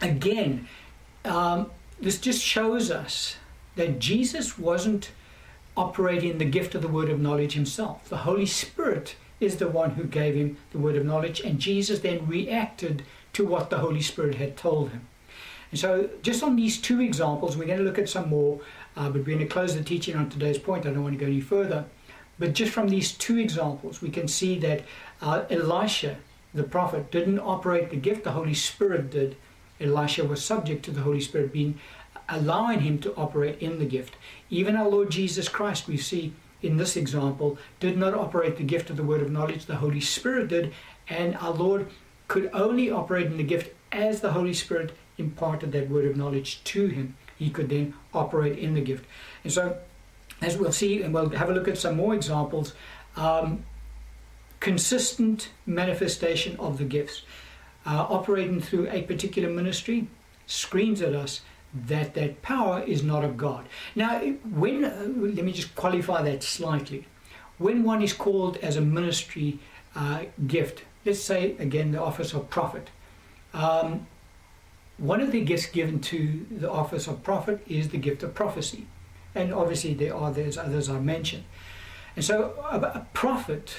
again, 0.00 0.68
um, 1.24 1.70
this 2.00 2.18
just 2.18 2.42
shows 2.42 2.90
us 2.90 3.36
that 3.76 3.98
Jesus 3.98 4.58
wasn't 4.58 5.10
operating 5.76 6.38
the 6.38 6.44
gift 6.44 6.74
of 6.74 6.82
the 6.82 6.88
word 6.88 7.08
of 7.08 7.20
knowledge 7.20 7.52
himself. 7.52 8.08
The 8.08 8.18
Holy 8.18 8.46
Spirit 8.46 9.16
is 9.40 9.56
the 9.56 9.68
one 9.68 9.90
who 9.90 10.04
gave 10.04 10.34
him 10.34 10.56
the 10.72 10.78
word 10.78 10.96
of 10.96 11.04
knowledge, 11.04 11.40
and 11.40 11.60
Jesus 11.60 12.00
then 12.00 12.26
reacted 12.26 13.04
to 13.34 13.46
what 13.46 13.70
the 13.70 13.78
Holy 13.78 14.02
Spirit 14.02 14.34
had 14.34 14.56
told 14.56 14.90
him. 14.90 15.06
And 15.70 15.78
so, 15.78 16.10
just 16.22 16.42
on 16.42 16.56
these 16.56 16.78
two 16.78 17.00
examples, 17.00 17.56
we're 17.56 17.66
going 17.66 17.78
to 17.78 17.84
look 17.84 17.98
at 17.98 18.08
some 18.08 18.28
more, 18.28 18.60
uh, 18.96 19.10
but 19.10 19.18
we're 19.18 19.36
going 19.36 19.38
to 19.38 19.46
close 19.46 19.74
the 19.74 19.84
teaching 19.84 20.16
on 20.16 20.28
today's 20.28 20.58
point. 20.58 20.86
I 20.86 20.90
don't 20.90 21.02
want 21.02 21.18
to 21.18 21.24
go 21.24 21.30
any 21.30 21.40
further. 21.40 21.84
But 22.38 22.54
just 22.54 22.72
from 22.72 22.88
these 22.88 23.12
two 23.12 23.38
examples, 23.38 24.00
we 24.00 24.10
can 24.10 24.28
see 24.28 24.58
that 24.60 24.82
uh, 25.20 25.44
Elisha, 25.50 26.16
the 26.54 26.62
prophet, 26.62 27.10
didn't 27.10 27.40
operate 27.40 27.90
the 27.90 27.96
gift, 27.96 28.24
the 28.24 28.32
Holy 28.32 28.54
Spirit 28.54 29.10
did. 29.10 29.36
Elisha 29.80 30.24
was 30.24 30.44
subject 30.44 30.84
to 30.84 30.90
the 30.90 31.02
Holy 31.02 31.20
Spirit 31.20 31.52
being 31.52 31.78
allowing 32.28 32.80
him 32.80 32.98
to 32.98 33.14
operate 33.14 33.58
in 33.60 33.78
the 33.78 33.86
gift. 33.86 34.16
Even 34.50 34.76
our 34.76 34.88
Lord 34.88 35.10
Jesus 35.10 35.48
Christ, 35.48 35.88
we 35.88 35.96
see 35.96 36.34
in 36.62 36.76
this 36.76 36.96
example, 36.96 37.58
did 37.80 37.96
not 37.96 38.14
operate 38.14 38.56
the 38.56 38.64
gift 38.64 38.90
of 38.90 38.96
the 38.96 39.02
word 39.02 39.22
of 39.22 39.30
knowledge, 39.30 39.66
the 39.66 39.76
Holy 39.76 40.00
Spirit 40.00 40.48
did, 40.48 40.72
and 41.08 41.36
our 41.36 41.52
Lord 41.52 41.88
could 42.26 42.50
only 42.52 42.90
operate 42.90 43.26
in 43.26 43.36
the 43.36 43.44
gift 43.44 43.74
as 43.92 44.20
the 44.20 44.32
Holy 44.32 44.52
Spirit 44.52 44.92
imparted 45.16 45.72
that 45.72 45.88
word 45.88 46.04
of 46.04 46.16
knowledge 46.16 46.62
to 46.64 46.86
him, 46.86 47.16
he 47.36 47.50
could 47.50 47.68
then 47.68 47.94
operate 48.12 48.58
in 48.58 48.74
the 48.74 48.80
gift. 48.80 49.04
And 49.44 49.52
so, 49.52 49.78
as 50.42 50.56
we'll 50.56 50.72
see, 50.72 51.02
and 51.02 51.14
we'll 51.14 51.30
have 51.30 51.48
a 51.48 51.52
look 51.52 51.68
at 51.68 51.78
some 51.78 51.96
more 51.96 52.14
examples, 52.14 52.74
um, 53.16 53.64
consistent 54.60 55.50
manifestation 55.66 56.56
of 56.58 56.78
the 56.78 56.84
gifts, 56.84 57.22
uh, 57.88 58.06
operating 58.10 58.60
through 58.60 58.88
a 58.90 59.02
particular 59.02 59.48
ministry, 59.48 60.06
screams 60.46 61.00
at 61.00 61.14
us 61.14 61.40
that 61.74 62.14
that 62.14 62.42
power 62.42 62.82
is 62.82 63.02
not 63.02 63.24
of 63.24 63.36
God. 63.36 63.66
Now, 63.94 64.20
when 64.20 64.84
uh, 64.84 65.06
let 65.08 65.44
me 65.44 65.52
just 65.52 65.74
qualify 65.74 66.22
that 66.22 66.42
slightly. 66.42 67.06
When 67.56 67.82
one 67.82 68.02
is 68.02 68.12
called 68.12 68.56
as 68.58 68.76
a 68.76 68.80
ministry 68.80 69.58
uh, 69.96 70.24
gift, 70.46 70.84
let's 71.04 71.20
say 71.20 71.56
again 71.58 71.92
the 71.92 72.00
office 72.00 72.34
of 72.34 72.50
prophet, 72.50 72.90
um, 73.54 74.06
one 74.98 75.20
of 75.20 75.32
the 75.32 75.40
gifts 75.40 75.66
given 75.66 76.00
to 76.00 76.46
the 76.50 76.70
office 76.70 77.06
of 77.06 77.22
prophet 77.22 77.64
is 77.66 77.88
the 77.88 77.98
gift 77.98 78.22
of 78.22 78.34
prophecy. 78.34 78.86
And 79.34 79.52
obviously, 79.52 79.94
there 79.94 80.14
are 80.14 80.30
there's 80.30 80.58
others 80.58 80.88
I 80.88 81.00
mentioned. 81.00 81.44
And 82.16 82.24
so, 82.24 82.54
a, 82.70 82.78
a 82.78 83.06
prophet 83.14 83.76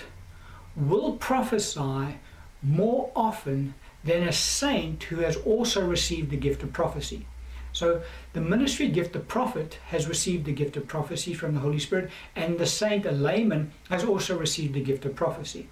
will 0.75 1.13
prophesy 1.13 2.19
more 2.61 3.11
often 3.15 3.73
than 4.03 4.27
a 4.27 4.31
saint 4.31 5.03
who 5.03 5.17
has 5.17 5.35
also 5.37 5.85
received 5.85 6.29
the 6.29 6.37
gift 6.37 6.63
of 6.63 6.73
prophecy. 6.73 7.25
So 7.71 8.01
the 8.33 8.41
ministry 8.41 8.87
gift, 8.87 9.13
the 9.13 9.19
prophet, 9.19 9.79
has 9.87 10.07
received 10.07 10.45
the 10.45 10.53
gift 10.53 10.77
of 10.77 10.87
prophecy 10.87 11.33
from 11.33 11.53
the 11.53 11.59
Holy 11.59 11.79
Spirit, 11.79 12.09
and 12.35 12.57
the 12.57 12.65
saint, 12.65 13.05
a 13.05 13.11
layman, 13.11 13.71
has 13.89 14.03
also 14.03 14.37
received 14.37 14.73
the 14.73 14.83
gift 14.83 15.05
of 15.05 15.15
prophecy. 15.15 15.69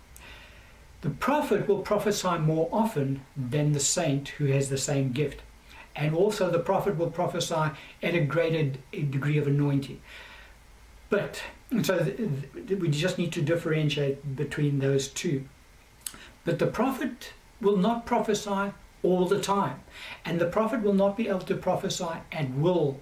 The 1.01 1.09
prophet 1.09 1.67
will 1.67 1.79
prophesy 1.79 2.37
more 2.37 2.69
often 2.71 3.21
than 3.35 3.71
the 3.71 3.79
saint 3.79 4.29
who 4.29 4.45
has 4.45 4.69
the 4.69 4.77
same 4.77 5.11
gift. 5.11 5.41
And 5.95 6.15
also, 6.15 6.49
the 6.49 6.59
prophet 6.59 6.97
will 6.97 7.09
prophesy 7.09 7.71
at 8.03 8.13
a 8.13 8.21
greater 8.21 8.71
degree 8.91 9.37
of 9.37 9.47
anointing. 9.47 10.01
But, 11.09 11.41
so 11.81 12.13
we 12.69 12.89
just 12.89 13.17
need 13.17 13.31
to 13.33 13.41
differentiate 13.41 14.35
between 14.35 14.79
those 14.79 15.07
two. 15.07 15.45
But 16.45 16.59
the 16.59 16.67
prophet 16.67 17.33
will 17.61 17.77
not 17.77 18.05
prophesy 18.05 18.71
all 19.03 19.25
the 19.25 19.41
time. 19.41 19.79
And 20.25 20.39
the 20.39 20.45
prophet 20.45 20.81
will 20.81 20.93
not 20.93 21.17
be 21.17 21.27
able 21.27 21.39
to 21.41 21.55
prophesy 21.55 22.21
at 22.31 22.49
will. 22.51 22.99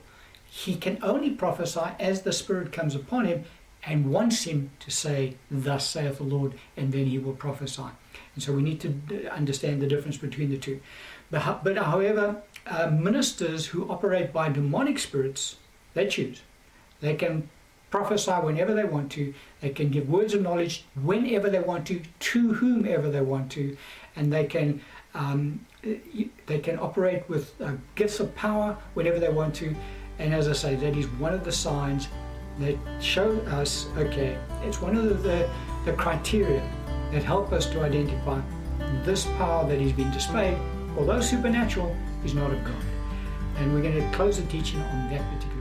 He 0.48 0.76
can 0.76 1.00
only 1.02 1.32
prophesy 1.32 1.92
as 2.00 2.22
the 2.22 2.32
Spirit 2.32 2.72
comes 2.72 2.96
upon 2.96 3.26
him 3.26 3.46
and 3.86 4.12
wants 4.12 4.44
him 4.44 4.72
to 4.80 4.92
say, 4.92 5.36
Thus 5.52 5.88
saith 5.88 6.18
the 6.18 6.24
Lord, 6.24 6.54
and 6.76 6.92
then 6.92 7.06
he 7.06 7.20
will 7.20 7.34
prophesy. 7.34 7.90
And 8.34 8.44
so 8.44 8.54
we 8.54 8.64
need 8.64 8.80
to 8.82 9.28
understand 9.32 9.82
the 9.82 9.88
difference 9.88 10.18
between 10.18 10.50
the 10.50 10.58
two. 10.58 10.82
But, 11.30 11.64
but 11.64 11.78
however, 11.78 12.42
uh, 12.68 12.90
ministers 12.90 13.68
who 13.68 13.90
operate 13.90 14.34
by 14.34 14.50
demonic 14.50 15.00
spirits, 15.00 15.58
they 15.94 16.08
choose. 16.08 16.42
They 17.02 17.16
can 17.16 17.50
prophesy 17.96 18.34
whenever 18.34 18.74
they 18.74 18.84
want 18.84 19.10
to, 19.10 19.34
they 19.62 19.70
can 19.70 19.90
give 19.90 20.10
words 20.10 20.34
of 20.34 20.42
knowledge 20.42 20.84
whenever 21.02 21.50
they 21.50 21.62
want 21.62 21.88
to, 21.88 22.02
to 22.20 22.52
whomever 22.52 23.10
they 23.10 23.22
want 23.22 23.50
to, 23.50 23.78
and 24.18 24.34
they 24.34 24.44
can 24.44 24.82
um, 25.14 25.66
they 25.82 26.60
can 26.60 26.78
operate 26.78 27.24
with 27.30 27.54
uh, 27.62 27.72
gifts 27.96 28.20
of 28.20 28.36
power 28.36 28.76
whenever 28.96 29.18
they 29.18 29.30
want 29.30 29.56
to. 29.56 29.74
And 30.20 30.34
as 30.34 30.50
I 30.50 30.52
say, 30.52 30.76
that 30.76 30.98
is 30.98 31.08
one 31.26 31.34
of 31.34 31.46
the 31.46 31.54
signs 31.54 32.10
that 32.60 32.78
show 33.00 33.40
us, 33.60 33.88
okay, 33.96 34.38
it's 34.64 34.82
one 34.82 34.98
of 34.98 35.24
the, 35.24 35.50
the 35.86 35.94
criteria 35.94 36.62
that 37.14 37.24
help 37.24 37.54
us 37.54 37.66
to 37.68 37.82
identify 37.82 38.42
this 39.06 39.26
power 39.38 39.66
that 39.70 39.80
is 39.80 39.94
being 39.94 40.12
displayed, 40.12 40.58
although 40.98 41.22
supernatural, 41.22 41.96
is 42.26 42.34
not 42.34 42.52
of 42.52 42.62
God. 42.66 42.84
And 43.58 43.74
we're 43.74 43.84
going 43.84 44.02
to 44.02 44.18
close 44.18 44.38
the 44.38 44.48
teaching 44.48 44.82
on 44.82 45.10
that 45.12 45.22
particular. 45.32 45.55